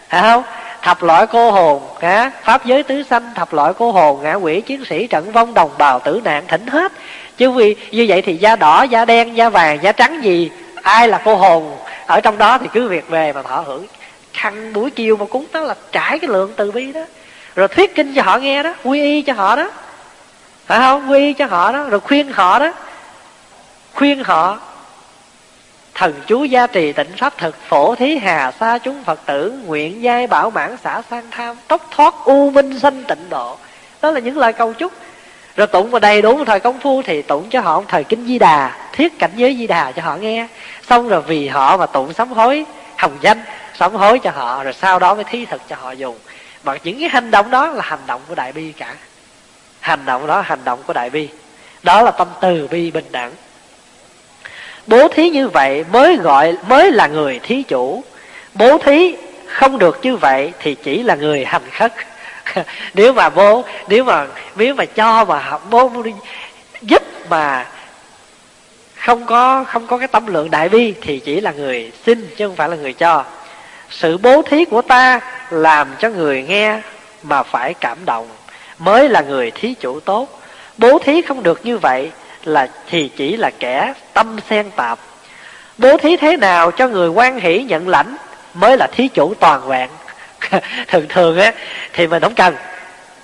[0.08, 0.42] phải không?
[0.82, 4.60] Thập loại cô hồn á pháp giới tứ sanh thập loại cô hồn ngã quỷ
[4.60, 6.92] chiến sĩ trận vong đồng bào tử nạn thỉnh hết
[7.36, 10.50] chứ vì như vậy thì da đỏ, da đen, da vàng, da trắng gì,
[10.82, 11.76] ai là cô hồn?
[12.06, 13.86] Ở trong đó thì cứ việc về mà thọ hưởng.
[14.32, 17.00] Khăn, buổi chiều mà cúng đó là trải cái lượng từ bi đó.
[17.54, 19.70] Rồi thuyết kinh cho họ nghe đó, quy y cho họ đó.
[20.66, 21.10] Phải không?
[21.10, 22.72] Quy y cho họ đó, rồi khuyên họ đó.
[23.94, 24.58] Khuyên họ,
[25.94, 30.02] thần chú gia trì tịnh pháp thực, phổ thí hà sa chúng phật tử, nguyện
[30.02, 33.56] giai bảo mãn xả sang tham, tốc thoát u minh sanh tịnh độ.
[34.02, 34.92] Đó là những lời cầu chúc
[35.56, 38.26] rồi tụng vào đầy đủ thời công phu thì tụng cho họ một thời kinh
[38.26, 40.46] di đà, thiết cảnh giới di đà cho họ nghe.
[40.88, 42.64] Xong rồi vì họ mà tụng sám hối,
[42.98, 43.42] hồng danh,
[43.78, 46.18] sám hối cho họ, rồi sau đó mới thí thực cho họ dùng.
[46.64, 48.94] Mà những cái hành động đó là hành động của đại bi cả.
[49.80, 51.28] Hành động đó, hành động của đại bi.
[51.82, 53.32] Đó là tâm từ bi bình đẳng.
[54.86, 58.04] Bố thí như vậy mới gọi, mới là người thí chủ.
[58.54, 61.92] Bố thí không được như vậy thì chỉ là người hành khất.
[62.94, 64.26] nếu mà bố, nếu mà
[64.56, 65.90] nếu mà cho mà bố
[66.82, 67.66] giúp mà
[68.94, 72.46] không có không có cái tâm lượng đại bi thì chỉ là người xin chứ
[72.46, 73.24] không phải là người cho.
[73.90, 76.80] Sự bố thí của ta làm cho người nghe
[77.22, 78.28] mà phải cảm động,
[78.78, 80.40] mới là người thí chủ tốt.
[80.78, 82.10] Bố thí không được như vậy
[82.44, 84.98] là, thì chỉ là kẻ tâm xen tạp.
[85.78, 88.16] Bố thí thế nào cho người quan hỷ nhận lãnh
[88.54, 89.90] mới là thí chủ toàn vẹn
[90.88, 91.52] thường thường á
[91.92, 92.54] thì mình không cần.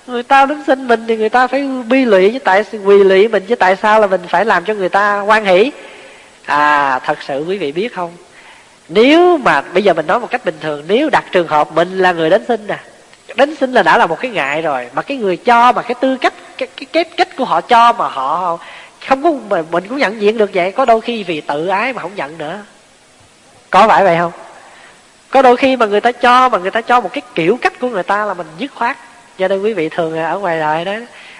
[0.07, 3.27] Người ta đến sinh mình thì người ta phải bi lụy chứ tại quỳ lụy
[3.27, 5.71] mình chứ tại sao là mình phải làm cho người ta quan hỷ?
[6.45, 8.11] À thật sự quý vị biết không?
[8.89, 11.97] Nếu mà bây giờ mình nói một cách bình thường nếu đặt trường hợp mình
[11.97, 12.77] là người đến sinh nè
[13.35, 15.95] đến sinh là đã là một cái ngại rồi mà cái người cho mà cái
[16.01, 18.57] tư cách cái cái, cái cách của họ cho mà họ
[19.07, 19.31] không có
[19.71, 22.37] mình cũng nhận diện được vậy có đôi khi vì tự ái mà không nhận
[22.37, 22.59] nữa.
[23.69, 24.31] Có phải vậy không?
[25.31, 27.73] Có đôi khi mà người ta cho, mà người ta cho một cái kiểu cách
[27.79, 28.97] của người ta là mình dứt khoát.
[29.37, 30.93] Cho nên quý vị thường ở ngoài đời đó,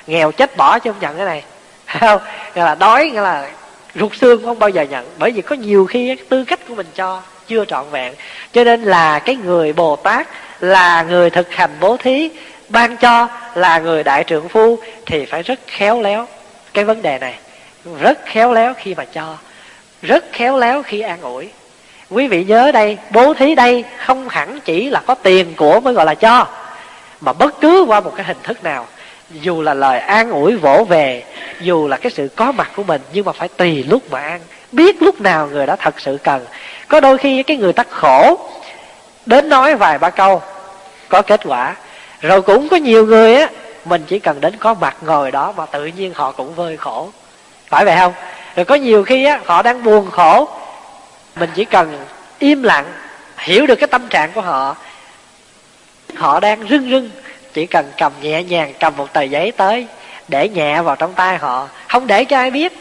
[0.07, 1.43] nghèo chết bỏ chứ không nhận cái này.
[1.99, 2.21] Không,
[2.55, 3.49] nghĩa là đói, nghĩa là
[3.95, 5.05] rụt xương không bao giờ nhận.
[5.17, 8.13] Bởi vì có nhiều khi tư cách của mình cho chưa trọn vẹn.
[8.53, 10.27] Cho nên là cái người bồ tát,
[10.59, 12.29] là người thực hành bố thí,
[12.69, 16.27] ban cho, là người đại trưởng phu, thì phải rất khéo léo
[16.73, 17.35] cái vấn đề này.
[17.99, 19.37] Rất khéo léo khi mà cho.
[20.01, 21.49] Rất khéo léo khi an ủi
[22.11, 25.93] quý vị nhớ đây, bố thí đây, không hẳn chỉ là có tiền của mới
[25.93, 26.47] gọi là cho,
[27.21, 28.87] mà bất cứ qua một cái hình thức nào,
[29.29, 31.23] dù là lời an ủi vỗ về,
[31.61, 34.39] dù là cái sự có mặt của mình, nhưng mà phải tùy lúc mà ăn,
[34.71, 36.45] biết lúc nào người đó thật sự cần.
[36.87, 38.37] Có đôi khi cái người ta khổ,
[39.25, 40.41] đến nói vài ba câu,
[41.09, 41.75] có kết quả.
[42.21, 43.49] Rồi cũng có nhiều người á,
[43.85, 47.09] mình chỉ cần đến có mặt ngồi đó mà tự nhiên họ cũng vơi khổ.
[47.67, 48.13] Phải vậy không?
[48.55, 50.47] Rồi có nhiều khi á, họ đang buồn khổ
[51.35, 52.05] mình chỉ cần
[52.39, 52.85] im lặng,
[53.37, 54.75] hiểu được cái tâm trạng của họ.
[56.15, 57.09] Họ đang rưng rưng,
[57.53, 59.87] chỉ cần cầm nhẹ nhàng, cầm một tờ giấy tới
[60.27, 61.67] để nhẹ vào trong tay họ.
[61.87, 62.73] Không để cho ai biết,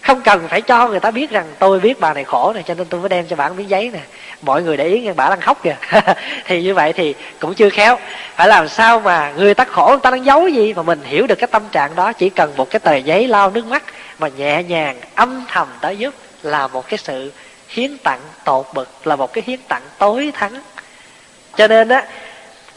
[0.00, 2.74] không cần phải cho người ta biết rằng tôi biết bà này khổ này cho
[2.74, 4.00] nên tôi mới đem cho bà miếng giấy nè.
[4.42, 5.76] Mọi người để ý nghe, bà đang khóc kìa.
[6.44, 7.98] Thì như vậy thì cũng chưa khéo.
[8.36, 10.74] Phải làm sao mà người ta khổ, người ta đang giấu gì?
[10.74, 13.50] Mà mình hiểu được cái tâm trạng đó, chỉ cần một cái tờ giấy lau
[13.50, 13.82] nước mắt
[14.18, 17.32] mà nhẹ nhàng, âm thầm tới giúp là một cái sự
[17.68, 20.62] hiến tặng tột bực là một cái hiến tặng tối thắng.
[21.56, 22.04] Cho nên á,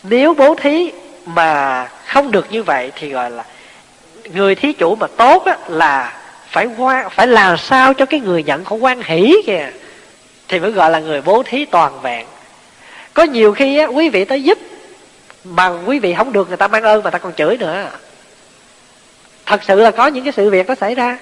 [0.03, 0.91] nếu bố thí
[1.25, 3.43] mà không được như vậy thì gọi là
[4.33, 6.13] người thí chủ mà tốt á, là
[6.49, 9.71] phải qua, phải làm sao cho cái người nhận họ quan hỷ kìa,
[10.47, 12.27] thì mới gọi là người bố thí toàn vẹn.
[13.13, 14.57] Có nhiều khi á, quý vị tới giúp
[15.43, 17.89] mà quý vị không được, người ta mang ơn mà ta còn chửi nữa.
[19.45, 21.17] Thật sự là có những cái sự việc nó xảy ra.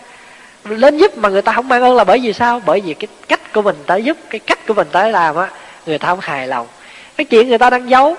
[0.63, 2.61] Lên giúp mà người ta không mang ơn là bởi vì sao?
[2.65, 5.35] Bởi vì cái cách cách của mình tới giúp, cái cách của mình tới làm
[5.35, 5.49] á,
[5.85, 6.67] người ta không hài lòng.
[7.17, 8.15] Cái chuyện người ta đang giấu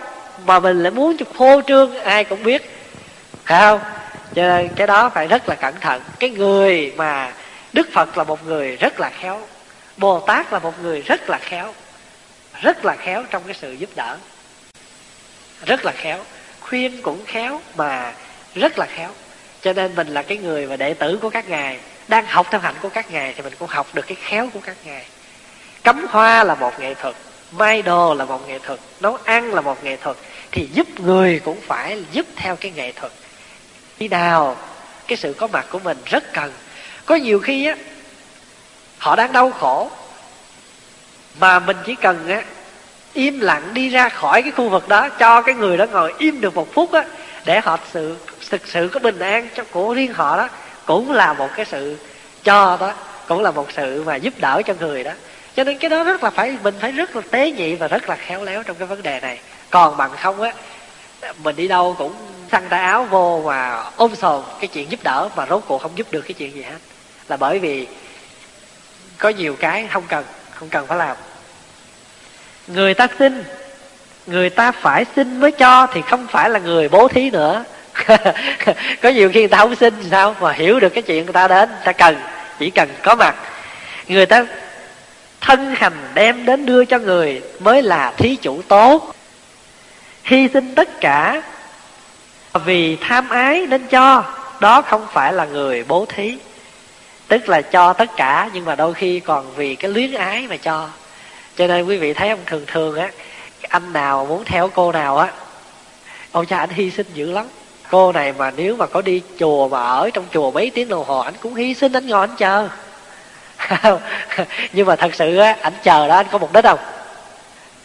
[0.47, 2.71] mà mình lại muốn phô trương, ai cũng biết.
[3.45, 3.81] Phải không?
[4.35, 6.03] Cho nên cái đó phải rất là cẩn thận.
[6.19, 7.33] Cái người mà
[7.73, 9.41] đức phật là một người rất là khéo,
[9.97, 11.75] bồ tát là một người rất là khéo,
[12.63, 14.17] rất là khéo trong cái sự giúp đỡ.
[15.67, 16.19] Rất là khéo,
[16.61, 18.13] khuyên cũng khéo mà
[18.55, 19.11] rất là khéo.
[19.63, 22.61] Cho nên mình là cái người mà đệ tử của các ngài, đang học theo
[22.61, 25.05] hạnh của các ngài thì mình cũng học được cái khéo của các ngài
[25.85, 27.15] cắm hoa là một nghệ thuật
[27.53, 30.17] may đồ là một nghệ thuật, nấu ăn là một nghệ thuật,
[30.53, 33.13] thì giúp người cũng phải giúp theo cái nghệ thuật.
[33.97, 34.57] Khi nào
[35.07, 36.53] cái sự có mặt của mình rất cần.
[37.07, 37.77] Có nhiều khi á,
[38.99, 39.91] họ đang đau khổ,
[41.41, 42.43] mà mình chỉ cần á,
[43.13, 46.41] im lặng đi ra khỏi cái khu vực đó, cho cái người đó ngồi im
[46.41, 47.05] được một phút á,
[47.45, 48.17] để họ sự,
[48.51, 50.49] thực sự có bình an cho, của riêng họ đó,
[50.87, 51.97] cũng là một cái sự
[52.45, 52.93] cho đó,
[53.29, 55.13] cũng là một sự mà giúp đỡ cho người đó
[55.61, 58.09] cho nên cái đó rất là phải, mình phải rất là tế nhị và rất
[58.09, 59.39] là khéo léo trong cái vấn đề này.
[59.71, 60.53] Còn bằng không á,
[61.43, 62.15] mình đi đâu cũng
[62.53, 65.91] xăng tay áo vô và ôm sồn cái chuyện giúp đỡ mà rốt cuộc không
[65.95, 66.79] giúp được cái chuyện gì hết.
[67.29, 67.87] Là bởi vì
[69.19, 71.17] có nhiều cái không cần không cần phải làm.
[72.67, 73.45] Người ta xin,
[74.27, 77.65] người ta phải xin mới cho thì không phải là người bố thí nữa.
[79.03, 81.49] Có nhiều khi người ta không xin sao mà hiểu được cái chuyện người ta
[81.49, 82.17] đến, người ta cần,
[82.59, 83.35] chỉ cần có mặt.
[84.09, 84.45] Người ta
[85.41, 89.15] thân hành đem đến đưa cho người mới là thí chủ tốt.
[90.25, 91.43] Hy sinh tất cả
[92.65, 94.25] vì tham ái nên cho,
[94.61, 96.37] đó không phải là người bố thí.
[97.29, 100.57] Tức là cho tất cả, nhưng mà đôi khi còn vì cái luyến ái mà
[100.57, 100.89] cho.
[101.57, 103.11] Cho nên quý vị thấy ông thường thường á,
[103.69, 105.33] anh nào muốn theo cô nào á
[106.33, 107.47] ông cha, anh hy sinh dữ lắm.
[107.91, 111.05] Cô này mà nếu mà có đi chùa mà ở trong chùa mấy tiếng đồng
[111.05, 112.69] hồ, anh cũng hy sinh, anh ngồi anh chờ.
[114.73, 116.79] nhưng mà thật sự á anh chờ đó anh có mục đích không?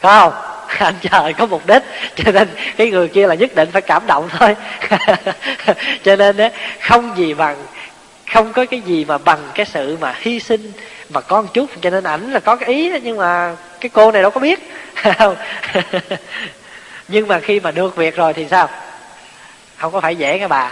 [0.02, 0.34] Có không?
[0.80, 1.84] Anh chờ có mục đích.
[2.16, 4.56] Cho nên cái người kia là nhất định phải cảm động thôi.
[6.04, 6.50] Cho nên á
[6.82, 7.58] không gì bằng
[8.34, 10.72] không có cái gì mà bằng cái sự mà hy sinh
[11.10, 11.70] mà có một chút.
[11.82, 14.40] Cho nên ảnh là có cái ý đó, nhưng mà cái cô này đâu có
[14.40, 14.60] biết.
[17.08, 18.70] Nhưng mà khi mà được việc rồi thì sao?
[19.78, 20.72] Không có phải dễ cái bà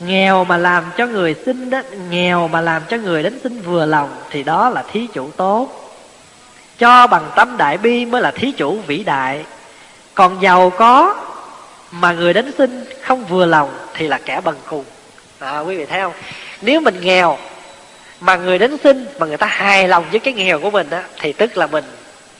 [0.00, 3.86] nghèo mà làm cho người xin đó nghèo mà làm cho người đến xin vừa
[3.86, 5.68] lòng thì đó là thí chủ tốt.
[6.78, 9.44] Cho bằng tâm đại bi mới là thí chủ vĩ đại.
[10.14, 11.16] Còn giàu có
[11.90, 14.84] mà người đến xin không vừa lòng thì là kẻ bần cùng.
[15.38, 16.12] À, quý vị thấy không?
[16.62, 17.38] Nếu mình nghèo
[18.20, 21.02] mà người đến xin mà người ta hài lòng với cái nghèo của mình á
[21.20, 21.84] thì tức là mình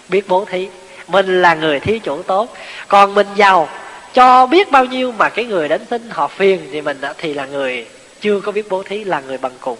[0.08, 0.68] biết bố thí.
[1.08, 2.56] Mình là người thí chủ tốt.
[2.88, 3.68] Còn mình giàu
[4.14, 7.34] cho biết bao nhiêu mà cái người đến xin họ phiền thì mình á, thì
[7.34, 7.86] là người
[8.20, 9.78] chưa có biết bố thí là người bằng cùng.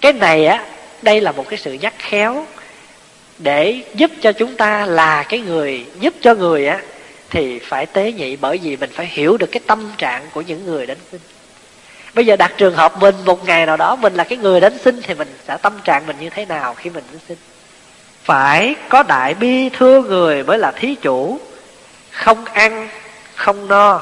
[0.00, 0.64] Cái này á
[1.02, 2.46] đây là một cái sự nhắc khéo
[3.38, 6.80] để giúp cho chúng ta là cái người giúp cho người á
[7.30, 10.66] thì phải tế nhị bởi vì mình phải hiểu được cái tâm trạng của những
[10.66, 11.20] người đến xin
[12.14, 14.78] bây giờ đặt trường hợp mình một ngày nào đó mình là cái người đến
[14.84, 17.38] xin thì mình sẽ tâm trạng mình như thế nào khi mình đến xin
[18.24, 21.38] phải có đại bi thương người mới là thí chủ
[22.10, 22.88] không ăn
[23.34, 24.00] không no.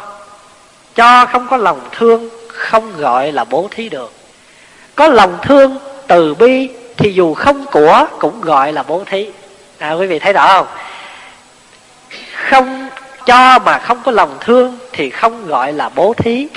[0.95, 4.13] Cho không có lòng thương, không gọi là bố thí được.
[4.95, 9.31] Có lòng thương, từ bi, thì dù không của cũng gọi là bố thí.
[9.79, 10.67] À quý vị thấy rõ không?
[12.51, 12.89] Không
[13.27, 16.49] cho mà không có lòng thương thì không gọi là bố thí.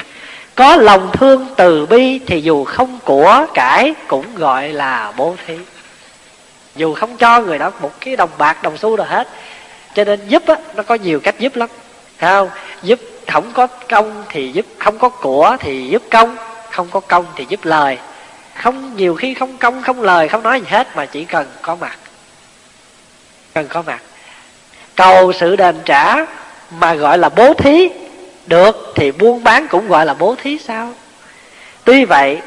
[0.56, 5.58] Có lòng thương, từ bi thì dù không của cải cũng gọi là bố thí.
[6.76, 9.28] Dù không cho người đó một cái đồng bạc, đồng xu nào hết.
[9.94, 11.70] Cho nên giúp á, nó có nhiều cách giúp lắm.
[12.20, 12.50] Thấy không?
[12.84, 16.36] Giúp không có công thì giúp, không có của thì giúp công,
[16.72, 17.98] không có công thì giúp lời.
[18.56, 21.76] Không, nhiều khi không công, không lời, không nói gì hết mà chỉ cần có
[21.76, 21.98] mặt.
[23.54, 24.02] Cần có mặt.
[24.96, 26.16] Cầu sự đền trả
[26.80, 27.90] mà gọi là bố thí,
[28.46, 30.94] được thì buôn bán cũng gọi là bố thí sao?
[31.84, 32.42] Tuy vậy,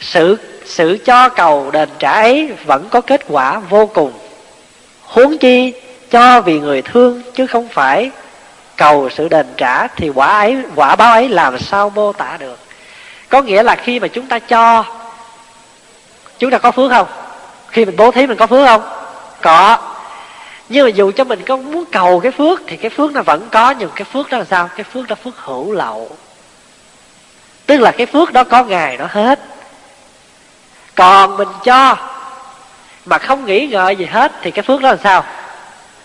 [0.00, 4.12] sự sự cho cầu đền trả ấy vẫn có kết quả vô cùng.
[5.02, 5.72] Huống chi
[6.10, 8.10] cho vì người thương chứ không phải
[8.78, 12.58] cầu sự đền trả thì quả ấy, quả báo ấy làm sao mô tả được.
[13.28, 14.84] Có nghĩa là khi mà chúng ta cho,
[16.38, 17.06] chúng ta có phước không?
[17.68, 18.82] Khi mình bố thí mình có phước không?
[19.42, 19.78] Có.
[20.68, 23.48] Nhưng mà dù cho mình có muốn cầu cái phước thì cái phước nó vẫn
[23.50, 24.68] có, nhưng cái phước đó là sao?
[24.76, 26.10] Cái phước đó phước hữu lậu.
[27.66, 29.40] Tức là cái phước đó có ngày nó hết.
[30.94, 31.96] Còn mình cho
[33.04, 35.24] mà không nghĩ ngợi gì hết thì cái phước đó là sao?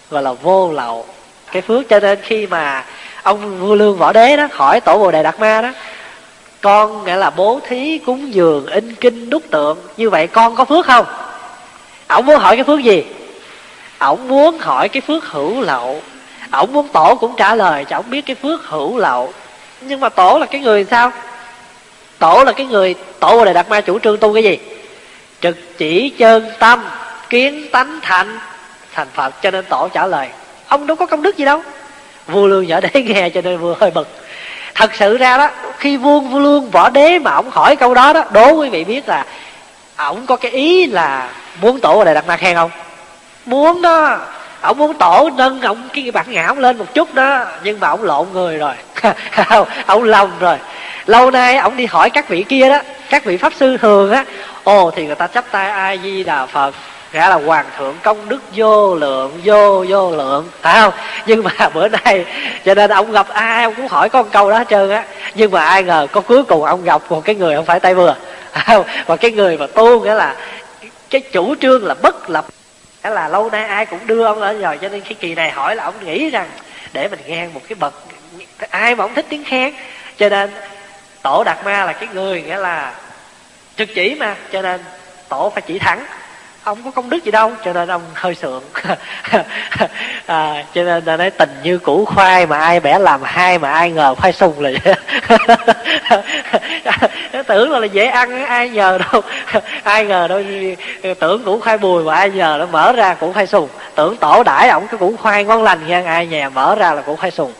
[0.09, 1.05] Gọi là vô lậu
[1.53, 2.83] cái phước cho nên khi mà
[3.23, 5.69] ông vua lương võ đế đó hỏi tổ bồ đề đạt ma đó,
[6.61, 9.77] con nghĩa là bố thí cúng dường in kinh đúc tượng.
[9.97, 11.05] Như vậy con có phước không?
[12.07, 13.05] Ổng muốn hỏi cái phước gì?
[13.99, 16.01] Ổng muốn hỏi cái phước hữu lậu.
[16.51, 19.33] Ổng muốn tổ cũng trả lời cho ổng biết cái phước hữu lậu.
[19.81, 21.11] Nhưng mà tổ là cái người sao?
[22.19, 24.57] Tổ là cái người tổ bồ đề đạt ma chủ trương tu cái gì?
[25.41, 26.85] Trực chỉ chân tâm,
[27.29, 28.39] kiến tánh thành
[28.93, 30.29] thành phật cho nên tổ trả lời
[30.73, 31.61] ông đâu có công đức gì đâu.
[32.27, 34.07] Vua lương nhỏ đế nghe cho nên vua hơi bực.
[34.75, 38.13] Thật sự ra đó, khi vua vua lương võ đế mà ông hỏi câu đó
[38.13, 39.25] đó, đố quý vị biết là
[39.95, 41.29] à, ổng có cái ý là
[41.61, 42.71] muốn tổ ở đây đặt ma khen không?
[43.45, 44.19] Muốn đó.
[44.61, 48.03] Ổng muốn tổ nâng ổng cái bản ngã lên một chút đó, nhưng mà ổng
[48.03, 48.73] lộn người rồi.
[49.87, 50.57] Ổng lòng rồi.
[51.05, 54.25] Lâu nay ổng đi hỏi các vị kia đó, các vị pháp sư thường á,
[54.63, 56.75] ồ, thì người ta chấp tay a di đà phật
[57.13, 60.49] gã là hoàng thượng công đức vô lượng, vô vô lượng.
[60.61, 60.93] Phải không?
[61.25, 62.25] Nhưng mà bữa nay,
[62.65, 65.03] cho nên ông gặp ai ông cũng hỏi con câu đó hết trơn á.
[65.35, 67.95] Nhưng mà ai ngờ có cuối cùng ông gặp một cái người không phải tay
[67.95, 68.15] vừa.
[68.65, 68.85] Không?
[69.05, 70.35] Và cái người mà tu nghĩa là,
[71.09, 72.45] cái chủ trương là bất lập.
[73.03, 75.51] Nghĩa là lâu nay ai cũng đưa ông ở rồi, cho nên cái kỳ này
[75.51, 76.49] hỏi là ông nghĩ rằng,
[76.93, 77.93] để mình nghe một cái bậc,
[78.69, 79.73] ai mà ông thích tiếng khen.
[80.17, 80.49] Cho nên,
[81.21, 82.93] tổ đạt ma là cái người nghĩa là
[83.77, 84.81] trực chỉ mà, cho nên
[85.29, 86.05] tổ phải chỉ thẳng
[86.63, 88.63] ông có công đức gì đâu cho nên ông hơi sượng.
[90.25, 93.71] À, cho nên là nói tình như củ khoai mà ai bẻ làm hai mà
[93.71, 94.71] ai ngờ khoai sung là
[97.47, 99.21] tưởng là, là dễ ăn ai nhờ đâu.
[99.83, 100.41] Ai ngờ đâu
[101.19, 103.69] tưởng củ khoai bùi mà ai nhờ nó mở ra củ khoai sùng.
[103.95, 107.01] Tưởng tổ đãi ổng cái củ khoai ngon lành nha ai nhà mở ra là
[107.01, 107.53] củ khoai sùng.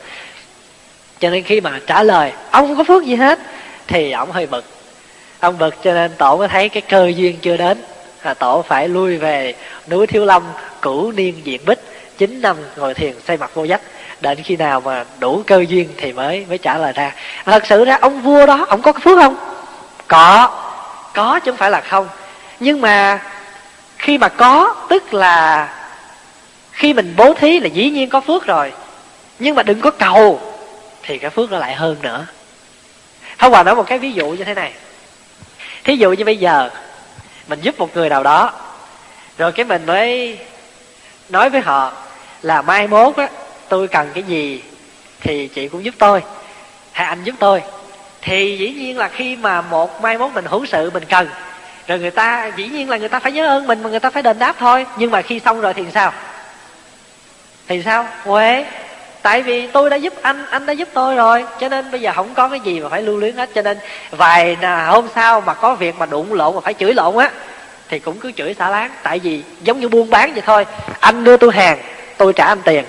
[1.19, 3.39] Cho nên khi mà trả lời ông không có phước gì hết
[3.87, 4.65] thì ổng hơi bực.
[5.39, 7.77] Ông bực cho nên tổ mới thấy cái cơ duyên chưa đến
[8.23, 9.53] à, tổ phải lui về
[9.87, 10.43] núi thiếu lâm
[10.81, 11.79] cửu niên diện bích
[12.17, 13.81] chín năm ngồi thiền xây mặt vô dách
[14.21, 17.11] đến khi nào mà đủ cơ duyên thì mới mới trả lời ra
[17.43, 19.35] à, thật sự ra ông vua đó ông có cái phước không?
[20.07, 20.59] Có.
[21.13, 22.07] Có chứ không phải là không.
[22.59, 23.19] Nhưng mà
[23.97, 25.69] khi mà có tức là
[26.71, 28.71] khi mình bố thí là dĩ nhiên có phước rồi.
[29.39, 30.41] Nhưng mà đừng có cầu
[31.03, 32.25] thì cái phước nó lại hơn nữa.
[33.37, 34.73] Không hòa nói một cái ví dụ như thế này.
[35.83, 36.69] Thí dụ như bây giờ
[37.47, 38.51] mình giúp một người nào đó.
[39.37, 40.39] Rồi cái mình mới
[41.29, 41.93] nói với họ
[42.41, 43.27] là mai mốt á,
[43.69, 44.63] tôi cần cái gì
[45.21, 46.23] thì chị cũng giúp tôi,
[46.91, 47.61] hay anh giúp tôi.
[48.21, 51.27] Thì dĩ nhiên là khi mà một mai mốt mình hữu sự, mình cần,
[51.87, 54.09] rồi người ta, dĩ nhiên là người ta phải nhớ ơn mình mà người ta
[54.09, 54.85] phải đền đáp thôi.
[54.97, 56.13] Nhưng mà khi xong rồi thì sao?
[57.67, 58.07] Thì sao?
[58.25, 58.65] Quế
[59.23, 62.11] tại vì tôi đã giúp anh anh đã giúp tôi rồi, cho nên bây giờ
[62.15, 63.49] không có cái gì mà phải lưu luyến hết.
[63.55, 63.77] Cho nên
[64.11, 64.57] vài
[64.87, 67.29] hôm sau mà có việc mà đụng lộn mà phải chửi lộn á,
[67.89, 68.91] thì cũng cứ chửi xả láng.
[69.03, 70.65] Tại vì giống như buôn bán vậy thôi,
[70.99, 71.79] anh đưa tôi hàng,
[72.17, 72.83] tôi trả anh tiền.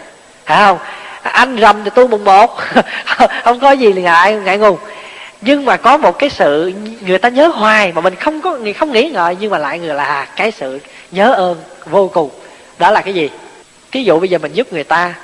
[0.45, 0.79] Phải không?
[1.23, 2.61] Anh rầm thì tôi mùng một
[3.45, 4.79] không có gì ngại ngại ngùng.
[5.41, 8.73] Nhưng mà có một cái sự người ta nhớ hoài mà mình không có, người
[8.73, 12.31] không nghĩ ngợi, nhưng mà lại người là cái sự nhớ ơn vô cùng.
[12.79, 13.31] Đó là cái gì?
[13.93, 15.15] Ví dụ bây giờ mình giúp người ta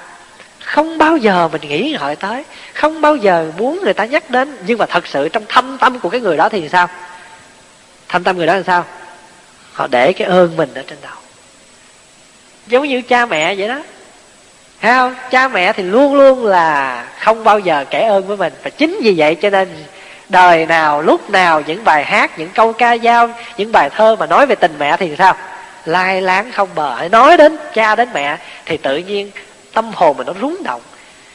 [0.71, 2.45] không bao giờ mình nghĩ ngợi tới.
[2.75, 4.57] Không bao giờ muốn người ta nhắc đến.
[4.67, 6.89] Nhưng mà thật sự trong thâm tâm của cái người đó thì sao?
[8.09, 8.85] Thâm tâm người đó là sao?
[9.73, 11.13] Họ để cái ơn mình ở trên đầu.
[12.67, 13.83] Giống như cha mẹ vậy đó.
[14.81, 15.15] Thấy không?
[15.31, 18.53] Cha mẹ thì luôn luôn là không bao giờ kể ơn với mình.
[18.63, 19.69] Và chính vì vậy cho nên
[20.29, 24.27] đời nào, lúc nào, những bài hát, những câu ca dao, những bài thơ mà
[24.27, 25.37] nói về tình mẹ thì sao?
[25.85, 27.09] Lai láng không bờ.
[27.09, 29.31] Nói đến cha đến mẹ thì tự nhiên
[29.73, 30.81] tâm hồn mình nó rúng động.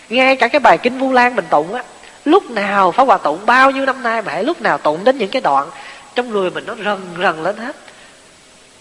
[0.09, 1.83] Ngay cả cái bài kinh vu lan mình tụng á,
[2.25, 5.17] lúc nào pháp hòa tụng, bao nhiêu năm nay mà hãy lúc nào tụng đến
[5.17, 5.67] những cái đoạn
[6.15, 7.75] trong người mình nó rần rần lên hết.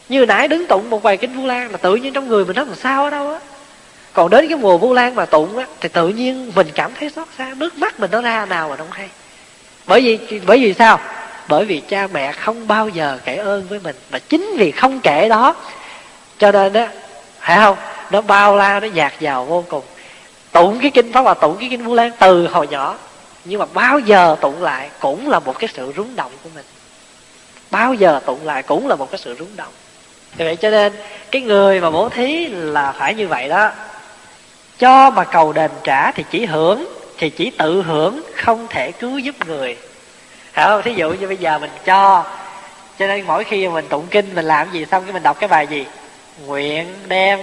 [0.08, 2.56] Như nãy đứng tụng một bài kinh vu lan là tự nhiên trong người mình
[2.56, 3.38] nó làm sao ở đâu á.
[4.12, 7.10] Còn đến cái mùa vu lan mà tụng á, thì tự nhiên mình cảm thấy
[7.10, 9.08] xót xa, nước mắt mình nó ra nào mà không hay.
[9.86, 11.00] Bởi vì bởi vì sao?
[11.48, 15.00] Bởi vì cha mẹ không bao giờ kể ơn với mình và chính vì không
[15.00, 15.54] kể đó,
[16.38, 16.88] cho nên á,
[17.40, 17.76] phải không?
[18.14, 19.83] Nó bao la, nó dạt dào vô cùng.
[20.53, 22.96] Tụng cái kinh pháp hòa, tụng cái kinh vu lan từ hồi nhỏ.
[23.44, 26.64] Nhưng mà bao giờ tụng lại cũng là một cái sự rúng động của mình.
[27.70, 29.72] Bao giờ tụng lại cũng là một cái sự rúng động.
[30.37, 30.92] Vì vậy cho nên,
[31.31, 33.70] cái người mà bố thí là phải như vậy đó.
[34.79, 36.87] Cho mà cầu đền trả thì chỉ hưởng,
[37.18, 39.77] thì chỉ tự hưởng, không thể cứu giúp người.
[40.57, 40.83] Hiểu không?
[40.83, 42.24] Thí dụ như bây giờ mình cho
[42.98, 45.48] cho nên mỗi khi mình tụng kinh, mình làm gì xong cái mình đọc cái
[45.48, 45.87] bài gì?
[46.46, 47.40] Nguyện đem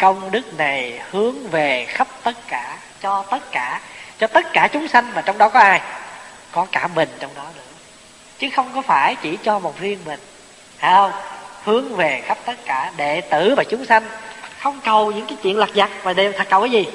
[0.00, 3.80] công đức này hướng về khắp tất cả, cho tất cả,
[4.18, 5.80] cho tất cả chúng sanh mà trong đó có ai?
[6.52, 7.62] Có cả mình trong đó nữa.
[8.38, 10.20] Chứ không có phải chỉ cho một riêng mình.
[10.78, 11.12] Phải không?
[11.64, 14.02] Hướng về khắp tất cả đệ tử và chúng sanh.
[14.58, 16.86] Không cầu những cái chuyện lặt vặt mà đều thật cầu cái gì?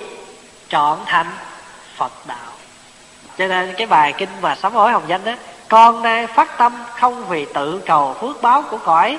[0.70, 1.32] Trọn thành
[1.96, 2.52] phật đạo.
[3.38, 5.34] Cho nên cái bài kinh mà sám hối hồng danh đó,
[5.68, 9.18] con nay phát tâm không vì tự cầu phước báo của cõi,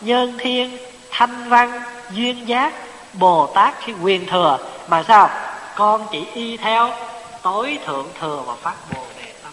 [0.00, 0.78] nhân thiên
[1.10, 2.72] thanh văn duyên giác
[3.12, 4.58] bồ tát khi quyền thừa.
[4.88, 5.30] Mà sao?
[5.74, 6.90] Con chỉ y theo
[7.42, 9.52] tối thượng thừa và phát bồ đề tâm.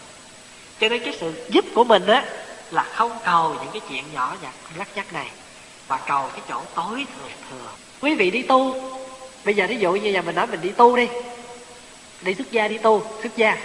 [0.79, 2.23] Cho nên cái sự giúp của mình á,
[2.71, 5.27] là không cầu những cái chuyện nhỏ nhặt, lắc nhắc này
[5.87, 7.67] và cầu cái chỗ tối thượng thừa.
[8.01, 8.75] Quý vị đi tu.
[9.45, 11.07] Bây giờ ví dụ như nhà mình nói mình đi tu đi.
[12.21, 13.57] Đi xuất gia đi tu, xuất gia.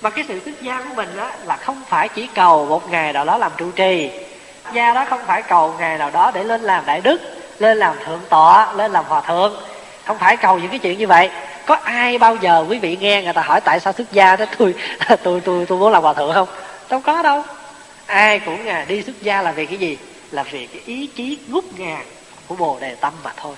[0.00, 3.12] Mà cái sự xuất gia của mình đó là không phải chỉ cầu một ngày
[3.12, 4.10] nào đó làm trụ trì.
[4.74, 7.20] Gia đó không phải cầu ngày nào đó để lên làm đại đức
[7.58, 9.56] lên làm thượng tọa lên làm hòa thượng.
[10.04, 11.30] Không phải cầu những cái chuyện như vậy.
[11.66, 14.44] Có ai bao giờ quý vị nghe người ta hỏi tại sao xuất gia đó
[14.58, 14.74] tôi
[15.22, 16.48] tôi tôi tôi muốn làm hòa thượng không?
[16.90, 17.42] Đâu có đâu.
[18.06, 19.98] Ai cũng à, đi xuất gia là vì cái gì?
[20.30, 22.04] Là vì cái ý chí ngút ngàn
[22.46, 23.54] của bồ đề tâm mà thôi.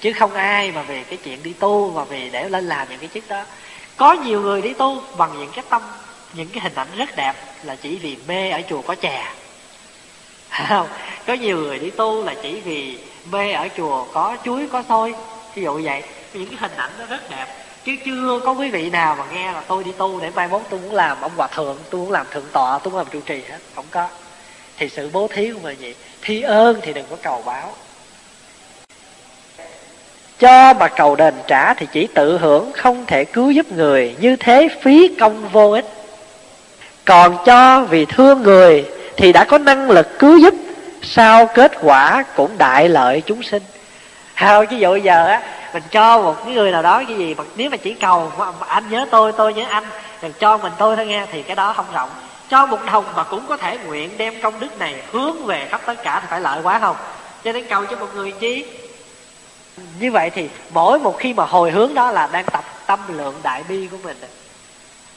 [0.00, 2.98] Chứ không ai mà về cái chuyện đi tu mà về để lên làm những
[2.98, 3.42] cái chức đó.
[3.96, 5.82] Có nhiều người đi tu bằng những cái tâm
[6.32, 9.32] những cái hình ảnh rất đẹp là chỉ vì mê ở chùa có chè.
[10.68, 10.88] Không
[11.26, 12.98] có nhiều người đi tu là chỉ vì
[13.30, 15.14] mê ở chùa có chuối có xôi
[15.54, 16.02] ví dụ vậy.
[16.34, 17.46] Những cái hình ảnh nó rất đẹp.
[17.84, 20.62] Chứ chưa có quý vị nào mà nghe là tôi đi tu để mai mốt
[20.70, 23.20] tôi muốn làm ông hòa thượng tôi muốn làm thượng tọa tôi muốn làm trụ
[23.20, 23.58] trì hết.
[23.74, 24.08] Không có.
[24.78, 25.94] Thì sự bố thí của mình vậy.
[26.22, 27.72] Thi ơn thì đừng có cầu báo.
[30.38, 34.16] Cho mà cầu đền trả thì chỉ tự hưởng không thể cứu giúp người.
[34.20, 35.86] Như thế phí công vô ích.
[37.04, 38.84] Còn cho vì thương người
[39.16, 40.54] thì đã có năng lực cứu giúp
[41.02, 43.62] sao kết quả cũng đại lợi chúng sinh?
[44.34, 47.44] Hào, ví dụ giờ á, mình cho một cái người nào đó cái gì mà
[47.56, 49.84] nếu mà chỉ cầu mà anh nhớ tôi tôi nhớ anh
[50.22, 52.10] rồi cho mình tôi thôi nghe, thì cái đó không rộng.
[52.50, 55.80] Cho một đồng mà cũng có thể nguyện đem công đức này hướng về khắp
[55.86, 56.96] tất cả thì phải lợi quá không?
[57.44, 58.64] Cho nên cầu cho một người chi?
[60.00, 63.34] Như vậy thì mỗi một khi mà hồi hướng đó là đang tập tâm lượng
[63.42, 64.16] đại bi của mình.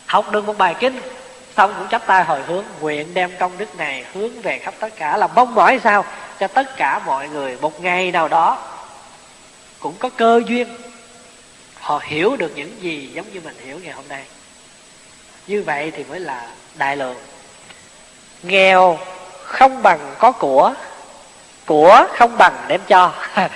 [0.05, 1.01] Học được một bài kinh
[1.61, 4.95] xong cũng chắp tay hồi hướng, nguyện đem công đức này hướng về khắp tất
[4.95, 6.05] cả, là mong mỏi sao?
[6.39, 8.57] Cho tất cả mọi người một ngày nào đó
[9.79, 10.67] cũng có cơ duyên.
[11.79, 14.23] Họ hiểu được những gì giống như mình hiểu ngày hôm nay.
[15.47, 17.17] Như vậy thì mới là đại lượng.
[18.43, 18.99] Nghèo
[19.43, 20.73] không bằng có của
[21.65, 23.11] của không bằng đem cho.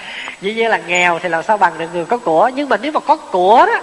[0.41, 2.51] Dĩ nhiên là nghèo thì làm sao bằng được người có của?
[2.55, 3.79] Nhưng mà nếu mà có của đó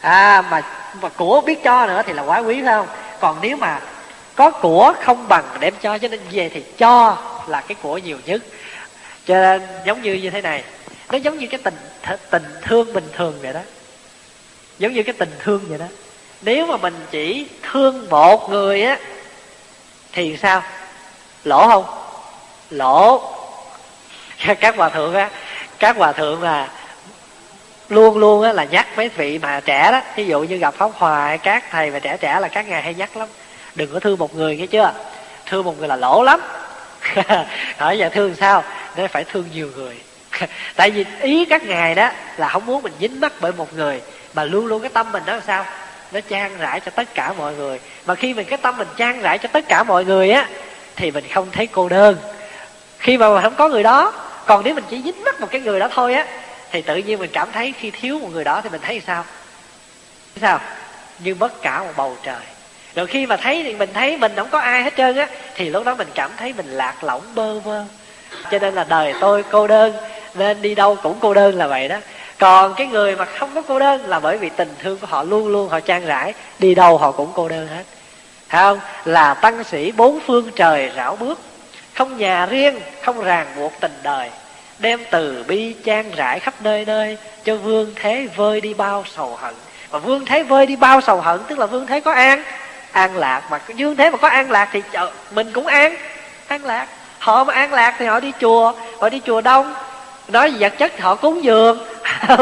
[0.00, 0.62] à mà
[1.02, 2.86] mà của biết cho nữa thì là quá quý phải không?
[3.20, 3.80] Còn nếu mà
[4.34, 7.16] có của không bằng đem cho cho nên về thì cho
[7.48, 8.42] là cái của nhiều nhất.
[9.26, 10.64] Cho nên giống như như thế này,
[11.12, 11.74] nó giống như cái tình
[12.30, 13.60] tình thương bình thường vậy đó.
[14.78, 15.86] Giống như cái tình thương vậy đó.
[16.42, 18.98] Nếu mà mình chỉ thương một người á,
[20.12, 20.62] thì sao?
[21.44, 21.84] Lỗ không?
[22.70, 23.32] Lỗ.
[24.60, 25.30] Các hòa thượng á,
[25.78, 26.70] các hòa thượng là
[27.88, 30.00] luôn luôn á, là nhắc mấy vị mà trẻ đó.
[30.16, 32.94] Ví dụ như gặp pháp hòa, các thầy và trẻ trẻ là các ngài hay
[32.94, 33.28] nhắc lắm.
[33.74, 34.92] Đừng có thương một người nghe chưa?
[35.46, 36.40] Thương một người là lỗ lắm.
[37.78, 38.64] Hỏi giờ thương sao?
[38.96, 39.96] Nên phải thương nhiều người.
[40.76, 44.00] Tại vì ý các ngài đó là không muốn mình dính mắc bởi một người,
[44.34, 45.64] mà luôn luôn cái tâm mình đó là sao?
[46.12, 47.80] Nó trang rãi cho tất cả mọi người.
[48.06, 50.48] Mà khi mình, cái tâm mình trang rãi cho tất cả mọi người á,
[50.96, 52.16] thì mình không thấy cô đơn.
[52.98, 54.12] Khi mà mình không có người đó,
[54.46, 56.26] còn nếu mình chỉ dính mắc một cái người đó thôi á
[56.70, 59.24] thì tự nhiên mình cảm thấy khi thiếu một người đó thì mình thấy sao?
[60.40, 60.60] Sao?
[61.18, 62.40] Như mất cả một bầu trời.
[62.94, 65.68] Rồi khi mà thấy thì mình thấy mình không có ai hết trơn á, thì
[65.68, 67.84] lúc đó mình cảm thấy mình lạc lõng bơ vơ.
[68.50, 69.92] Cho nên là đời tôi cô đơn,
[70.34, 71.96] nên đi đâu cũng cô đơn là vậy đó.
[72.38, 75.22] Còn cái người mà không có cô đơn là bởi vì tình thương của họ
[75.22, 77.82] luôn luôn họ trang rãi, đi đâu họ cũng cô đơn hết.
[78.48, 78.80] Phải không?
[79.04, 81.40] Là tăng sĩ bốn phương trời rảo bước,
[81.94, 84.30] không nhà riêng, không ràng buộc tình đời
[84.78, 89.36] đem từ bi trang rải khắp nơi nơi, cho vương thế vơi đi bao sầu
[89.36, 89.54] hận.
[89.90, 92.42] Và vương thế vơi đi bao sầu hận, tức là vương thế có an.
[92.92, 94.82] An lạc, mà vương thế mà có an lạc thì
[95.30, 95.96] mình cũng an.
[96.46, 96.88] An lạc.
[97.18, 99.74] Họ mà an lạc thì họ đi chùa, họ đi chùa đông.
[100.28, 101.78] Nói về vật chất họ cúng dường.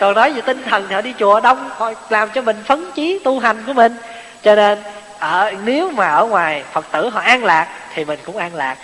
[0.00, 1.70] Còn nói về tinh thần thì họ đi chùa đông.
[1.76, 3.96] Họ làm cho mình phấn chí tu hành của mình.
[4.42, 4.78] Cho nên,
[5.18, 8.76] ở, nếu mà ở ngoài phật tử họ an lạc, thì mình cũng an lạc.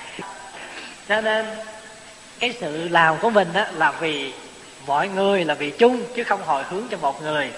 [1.09, 1.47] Cho nên
[2.39, 4.33] cái sự làm của mình á là vì
[4.87, 7.51] mọi người là vì chung chứ không hồi hướng cho một người.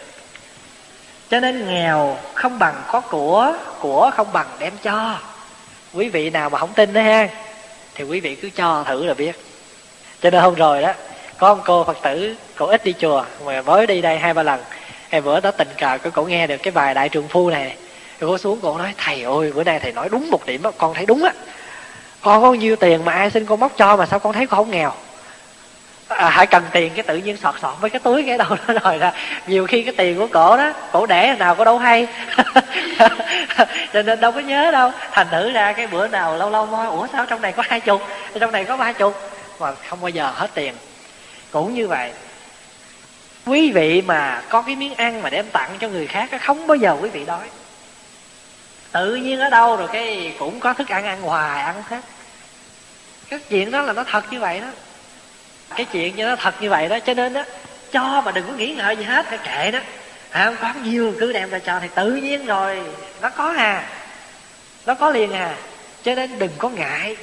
[1.30, 5.18] Cho nên nghèo không bằng có của của không bằng đem cho.
[5.92, 7.28] Quý vị nào mà không tin đó ha
[7.94, 9.40] thì quý vị cứ cho thử là biết.
[10.20, 10.92] Cho nên hôm rồi đó
[11.38, 14.42] có một cô phật tử cổ ít đi chùa mà mới đi đây hai ba
[14.42, 14.60] lần.
[15.10, 17.76] Em bữa đó tình cờ cô, cổ nghe được cái bài đại trường phu này.
[18.20, 20.72] Rồi cô xuống cô nói thầy ơi bữa nay thầy nói đúng một điểm đó
[20.78, 21.32] con thấy đúng á
[22.26, 24.58] con có nhiêu tiền mà ai xin con móc cho mà sao con thấy con
[24.58, 24.92] không nghèo?
[26.08, 28.74] À, hãy cần tiền cái tự nhiên sọt sọt với cái túi cái đâu đó
[28.82, 29.12] rồi là
[29.46, 32.08] nhiều khi cái tiền của cổ đó cổ đẻ nào có đâu hay.
[33.92, 34.92] Cho nên đâu có nhớ đâu.
[35.12, 37.80] Thành thử ra cái bữa nào lâu lâu moi ủa sao trong này có hai
[37.80, 38.02] chục?
[38.40, 39.20] Trong này có ba chục?
[39.60, 40.74] Mà không bao giờ hết tiền.
[41.50, 42.12] Cũng như vậy
[43.46, 46.76] quý vị mà có cái miếng ăn mà đem tặng cho người khác không bao
[46.76, 47.44] giờ quý vị đói.
[48.92, 52.00] Tự nhiên ở đâu rồi cái cũng có thức ăn ăn hoài ăn hết
[53.30, 54.68] cái chuyện đó là nó thật như vậy đó.
[55.76, 57.44] Cái chuyện cho nó thật như vậy đó cho nên đó
[57.92, 59.78] cho mà đừng có nghĩ ngợi gì hết phải kệ đó.
[60.30, 62.80] À, có nhiều cứ đem ra cho thì tự nhiên rồi
[63.22, 63.82] nó có à
[64.86, 65.54] nó có liền à
[66.04, 67.16] cho nên đừng có ngại.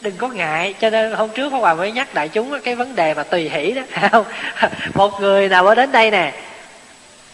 [0.00, 0.74] Đừng có ngại.
[0.80, 3.48] Cho nên hôm trước Pháp Hòa mới nhắc đại chúng cái vấn đề mà tùy
[3.48, 4.24] hỷ đó không?
[4.94, 6.32] Một người nào ở đến đây nè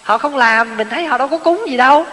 [0.04, 2.06] họ không làm mình thấy họ đâu có cúng gì đâu.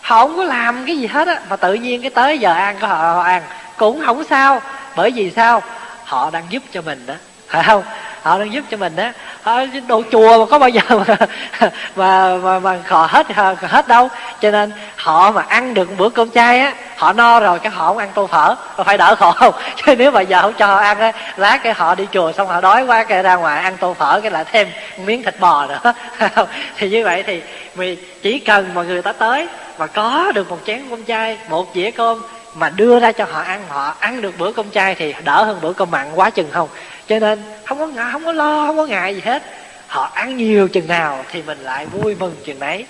[0.00, 2.76] Họ không có làm cái gì hết á mà tự nhiên cái tới giờ ăn
[2.80, 3.42] của họ, họ ăn.
[3.76, 4.62] Cũng không sao
[4.96, 5.62] bởi vì sao?
[6.04, 7.14] Họ đang giúp cho mình đó.
[7.48, 7.82] Phải không?
[8.22, 9.08] Họ đang giúp cho mình đó.
[9.42, 11.16] Họ đồ chùa mà có bao giờ mà
[11.96, 13.26] mà mà, mà họ hết
[13.56, 14.08] hết đâu.
[14.40, 17.86] Cho nên họ mà ăn được bữa cơm chay á họ no rồi cái họ
[17.86, 18.56] không ăn tô phở.
[18.84, 19.54] Phải đỡ khổ không?
[19.76, 22.48] Chứ nếu mà giờ không cho họ ăn á lát cái họ đi chùa xong
[22.48, 24.68] họ đói quá cái ra ngoài ăn tô phở cái lại thêm
[25.04, 25.92] miếng thịt bò nữa.
[26.76, 27.42] Thì như vậy thì
[27.74, 31.66] mình chỉ cần mà người ta tới mà có được một chén cơm chay một
[31.74, 32.22] dĩa cơm
[32.54, 35.58] mà đưa ra cho họ ăn họ ăn được bữa cơm chay thì đỡ hơn
[35.62, 36.68] bữa cơm mặn quá chừng không.
[37.08, 39.42] Cho nên không có ngại không có lo không có ngại gì hết.
[39.86, 42.86] Họ ăn nhiều chừng nào thì mình lại vui mừng chừng nấy.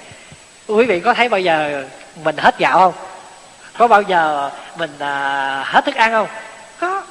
[0.66, 1.84] Quý vị có thấy bao giờ
[2.24, 2.92] mình hết gạo không?
[3.78, 6.26] Có bao giờ mình à, hết thức ăn không?
[6.80, 7.02] Có.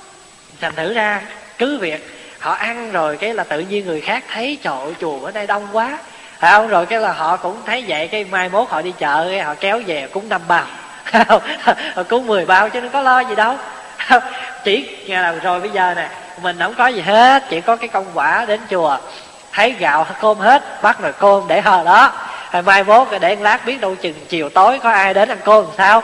[0.61, 1.21] Thành thử ra
[1.57, 2.07] cứ việc
[2.39, 5.67] họ ăn rồi cái là tự nhiên người khác thấy trội chùa ở đây đông
[5.71, 5.97] quá.
[6.39, 6.67] Phải không?
[6.67, 9.81] Rồi cái là họ cũng thấy vậy cái mai mốt họ đi chợ họ kéo
[9.85, 10.65] về cũng năm bao
[11.95, 13.57] họ cúng mười bao chứ nó có lo gì đâu.
[14.63, 16.09] Chỉ, nghe là rồi bây giờ nè,
[16.41, 18.97] mình không có gì hết, chỉ có cái công quả đến chùa.
[19.51, 22.13] Thấy gạo cơm hết, bắt rồi cơm để hờ đó.
[22.51, 25.37] Rồi mai mốt để một lát biết đâu chừng chiều tối có ai đến ăn
[25.45, 26.03] cơm làm sao.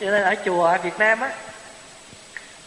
[0.00, 1.30] Cho nên ở chùa việt nam á,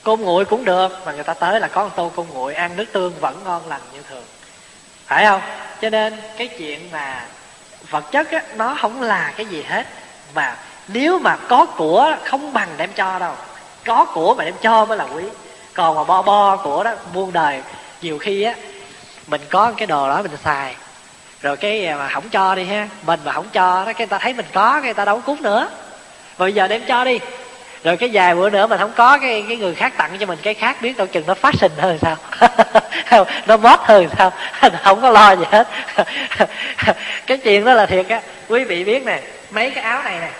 [0.03, 2.76] cơm nguội cũng được, mà người ta tới là có một tô cơm nguội, ăn
[2.76, 4.24] nước tương vẫn ngon lành như thường.
[5.05, 5.41] Phải không?
[5.82, 7.26] Cho nên cái chuyện mà
[7.89, 9.86] vật chất á, nó không là cái gì hết,
[10.36, 10.55] mà
[10.93, 13.33] nếu mà có của không bằng đem cho đâu.
[13.85, 15.23] Có của mà đem cho mới là quý.
[15.73, 17.61] Còn mà bo bo của đó, muôn đời,
[18.01, 18.53] nhiều khi á,
[19.27, 20.75] mình có cái đồ đó mình xài.
[21.41, 24.17] Rồi cái à, mà không cho đi ha, mình mà không cho đó, cái ta
[24.17, 25.69] thấy mình có, cái ta đâu có cúng nữa.
[26.37, 27.19] Bây giờ đem cho đi.
[27.83, 30.39] Rồi cái vài bữa nữa mà không có cái cái người khác tặng cho mình,
[30.43, 32.17] cái khác biết đâu chừng nó phát sinh hơn sao.
[33.47, 34.31] Nó mót hơn sao.
[34.83, 35.67] Không có lo gì hết.
[37.27, 38.21] Cái chuyện đó là thiệt á.
[38.47, 39.21] Quý vị biết nè,
[39.51, 40.31] mấy cái áo này nè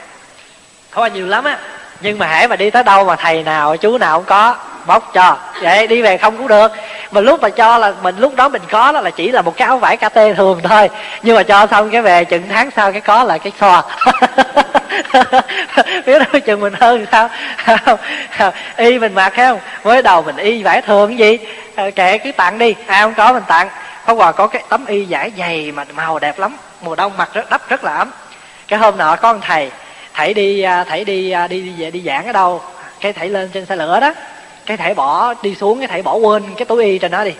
[0.90, 1.58] không nhiều lắm á.
[2.02, 5.12] Nhưng mà hãy mà đi tới đâu mà thầy nào, chú nào cũng có bóc
[5.14, 5.38] cho.
[5.62, 6.72] Vậy, đi về không cũng được.
[7.12, 9.58] Mà lúc mà cho là mình, lúc đó mình có đó là chỉ là một
[9.58, 10.90] cái áo vải kt thường thôi.
[11.24, 13.84] Nhưng mà cho xong cái về, chừng tháng sau cái có là cái xò
[16.06, 17.30] biết đâu chừng mình hơn sao?
[18.78, 19.60] Y mình mặc, thấy không?
[19.84, 21.48] Mới đầu mình y vải thường cái gì?
[21.76, 22.76] Ờ, kệ, cứ tặng đi.
[22.88, 23.70] Ai không có mình tặng.
[24.06, 26.58] Có quà có cái tấm y vải dày mà màu đẹp lắm.
[26.82, 28.12] Mùa đông mặc rất, đắp rất là ấm.
[28.68, 29.72] Cái hôm nọ có ông thầy
[30.14, 32.62] thảy đi thầy thảy đi à, đi đi, đi giảng ở đâu?
[33.02, 34.14] Cái thảy lên trên xe lửa đó.
[34.66, 37.34] Cái thảy bỏ đi xuống cái thảy bỏ quên cái túi y trên đó đi.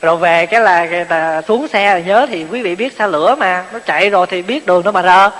[0.00, 3.06] Rồi về cái là, cái là xuống xe là nhớ thì quý vị biết xe
[3.06, 5.30] lửa mà nó chạy rồi thì biết đường nó mà rơ.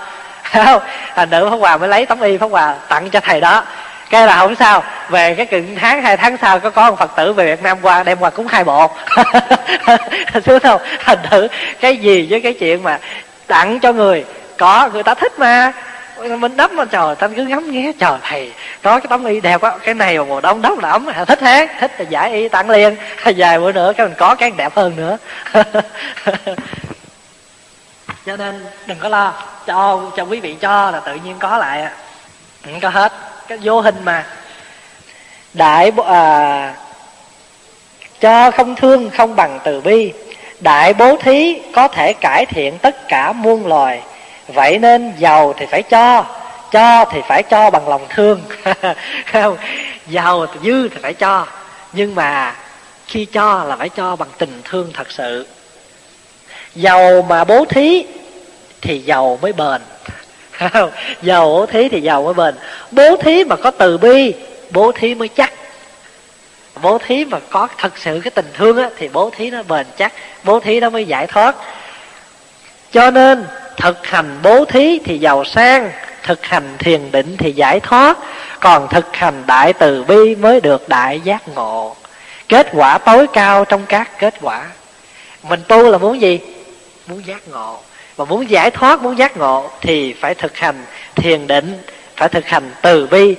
[0.43, 0.81] Không
[1.15, 3.63] thành nữ pháp hòa mới lấy tấm y pháp hòa tặng cho thầy đó.
[4.09, 7.11] Cái là không sao về cái cận tháng hai tháng sau có có một phật
[7.15, 8.91] tử về việt nam qua đem qua cúng hai bộ
[10.45, 11.47] xuống không thành thử
[11.79, 12.99] cái gì với cái chuyện mà
[13.47, 14.25] tặng cho người?
[14.57, 15.71] Có người ta thích mà
[16.17, 18.51] mình đắp mà trời tâm cứ ngắm nghe trời thầy
[18.83, 21.41] có cái tấm y đẹp quá cái này mà mùa đông đắp là ấm thích
[21.41, 22.95] hết thích là giải y tặng liền.
[23.37, 25.17] Vài bữa nữa cái mình có cái đẹp hơn nữa.
[28.25, 29.33] Cho nên đừng có lo
[29.65, 31.87] cho cho quý vị cho là tự nhiên có lại
[32.63, 33.13] không ừ, có hết
[33.47, 34.25] cái vô hình mà.
[35.53, 36.73] Đại à,
[38.19, 40.13] cho không thương không bằng từ bi.
[40.59, 44.01] Đại bố thí có thể cải thiện tất cả muôn loài
[44.47, 46.25] vậy nên giàu thì phải cho
[46.71, 48.41] cho thì phải cho bằng lòng thương.
[49.31, 49.57] Không?
[50.07, 51.47] Giàu thì dư thì phải cho.
[51.93, 52.55] Nhưng mà
[53.07, 55.47] khi cho là phải cho bằng tình thương thật sự.
[56.75, 58.05] Giàu mà bố thí
[58.81, 59.81] thì giàu mới bền.
[61.21, 62.55] Giàu bố thí thì giàu mới bền.
[62.91, 64.33] Bố thí mà có từ bi
[64.69, 65.53] bố thí mới chắc.
[66.81, 69.87] Bố thí mà có thật sự cái tình thương á, thì bố thí nó bền
[69.97, 71.55] chắc bố thí nó mới giải thoát.
[72.91, 73.45] Cho nên
[73.77, 75.91] thực hành bố thí thì giàu sang,
[76.23, 78.17] thực hành thiền định thì giải thoát,
[78.59, 81.95] còn thực hành đại từ bi mới được đại giác ngộ.
[82.49, 84.65] Kết quả tối cao trong các kết quả.
[85.43, 86.39] Mình tu là muốn gì?
[87.07, 87.79] Muốn giác ngộ.
[88.15, 91.77] Và muốn giải thoát, muốn giác ngộ thì phải thực hành thiền định,
[92.15, 93.35] phải thực hành từ bi.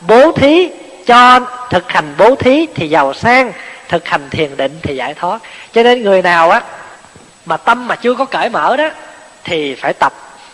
[0.00, 0.68] Bố thí
[1.06, 1.40] cho
[1.70, 3.52] thực hành bố thí thì giàu sang,
[3.88, 5.42] thực hành thiền định thì giải thoát.
[5.72, 6.62] Cho nên người nào á,
[7.46, 8.90] mà tâm mà chưa có cởi mở đó
[9.44, 10.12] thì phải tập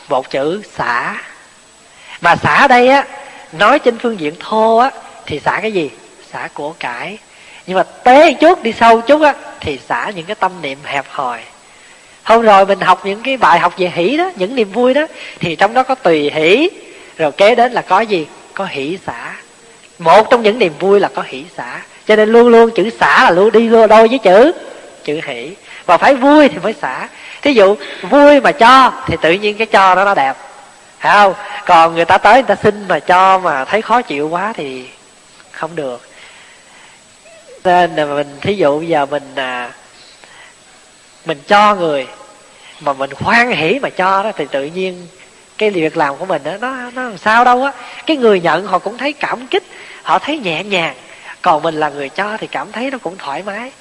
[0.09, 1.17] một chữ xả.
[2.21, 3.05] Mà xả đây á,
[3.53, 4.91] nói trên phương diện thô á,
[5.27, 5.91] thì xả cái gì?
[6.33, 7.19] Xả của cải.
[7.67, 11.05] Nhưng mà tế chút, đi sâu chút á, thì xả những cái tâm niệm hẹp
[11.09, 11.41] hòi.
[12.23, 15.07] Hôm rồi mình học những cái bài học về hỷ đó, những niềm vui đó,
[15.41, 16.71] thì trong đó có tùy hỷ,
[17.17, 18.27] rồi kế đến là có gì?
[18.55, 19.35] Có hỷ xả.
[19.99, 21.81] Một trong những niềm vui là có hỷ xả.
[22.07, 24.53] Cho nên luôn luôn chữ xả là luôn đi đôi với chữ
[25.05, 25.51] chữ hỷ.
[25.87, 27.09] Và phải vui thì mới xả
[27.47, 30.37] thí dụ vui mà cho thì tự nhiên cái cho đó nó đẹp.
[30.99, 31.35] Phải không?
[31.67, 34.89] Còn người ta tới người ta xin mà cho mà thấy khó chịu quá thì
[35.51, 36.09] không được.
[37.65, 39.71] Nên là mình thí dụ giờ mình à,
[41.25, 42.07] mình cho người
[42.81, 45.07] mà mình hoan hỷ mà cho đó thì tự nhiên
[45.59, 47.73] cái việc làm của mình đó, nó nó làm sao đâu á.
[48.07, 49.65] Cái người nhận họ cũng thấy cảm kích
[50.03, 50.95] họ thấy nhẹ nhàng.
[51.43, 53.73] Còn mình là người cho thì cảm thấy nó cũng thoải mái.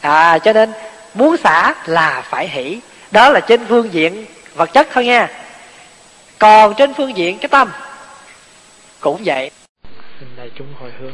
[0.00, 0.72] À cho nên
[1.14, 2.80] muốn xả là phải hỷ
[3.10, 5.28] đó là trên phương diện vật chất thôi nha.
[6.38, 7.68] Còn trên phương diện cái tâm,
[9.00, 9.50] cũng vậy.
[10.36, 11.12] Này chúng hồi hướng.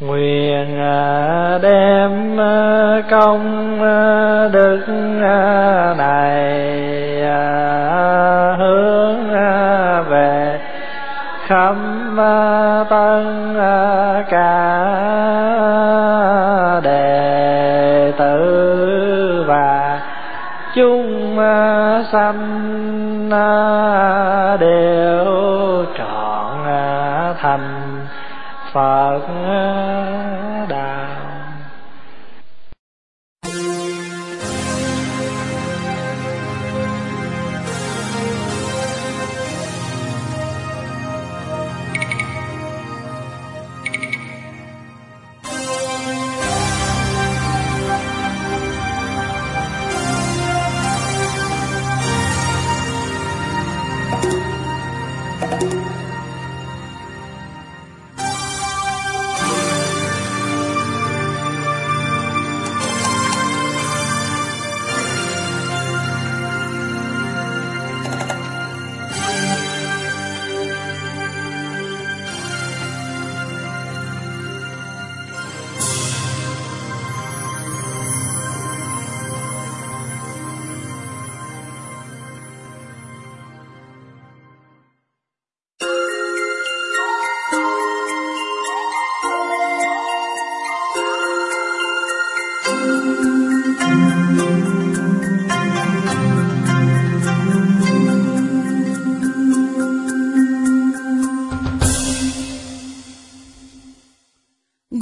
[0.00, 4.84] Nguyện à, đem à, công à, đức
[5.96, 6.54] này
[8.58, 9.30] hướng
[10.10, 10.60] về
[11.46, 11.76] khắp
[12.90, 13.54] tân
[14.30, 15.73] cả
[20.74, 28.06] chúng à, sanh à, đều trọn à, thành
[28.72, 29.20] phật.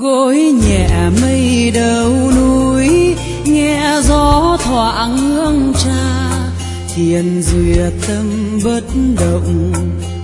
[0.03, 6.31] Gối nhẹ mây đầu núi, nghe gió thoảng hương trà,
[6.95, 8.85] thiền duyệt tâm bất
[9.21, 9.73] động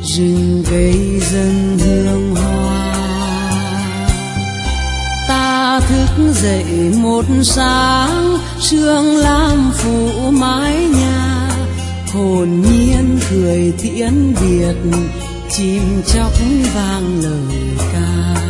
[0.02, 2.94] rừng cây dâng hương hoa.
[5.28, 11.50] Ta thức dậy một sáng sương lam phủ mái nhà.
[12.12, 14.98] Hồn nhiên cười tiễn biệt
[15.50, 16.32] chim chóc
[16.74, 18.47] vang lời ca.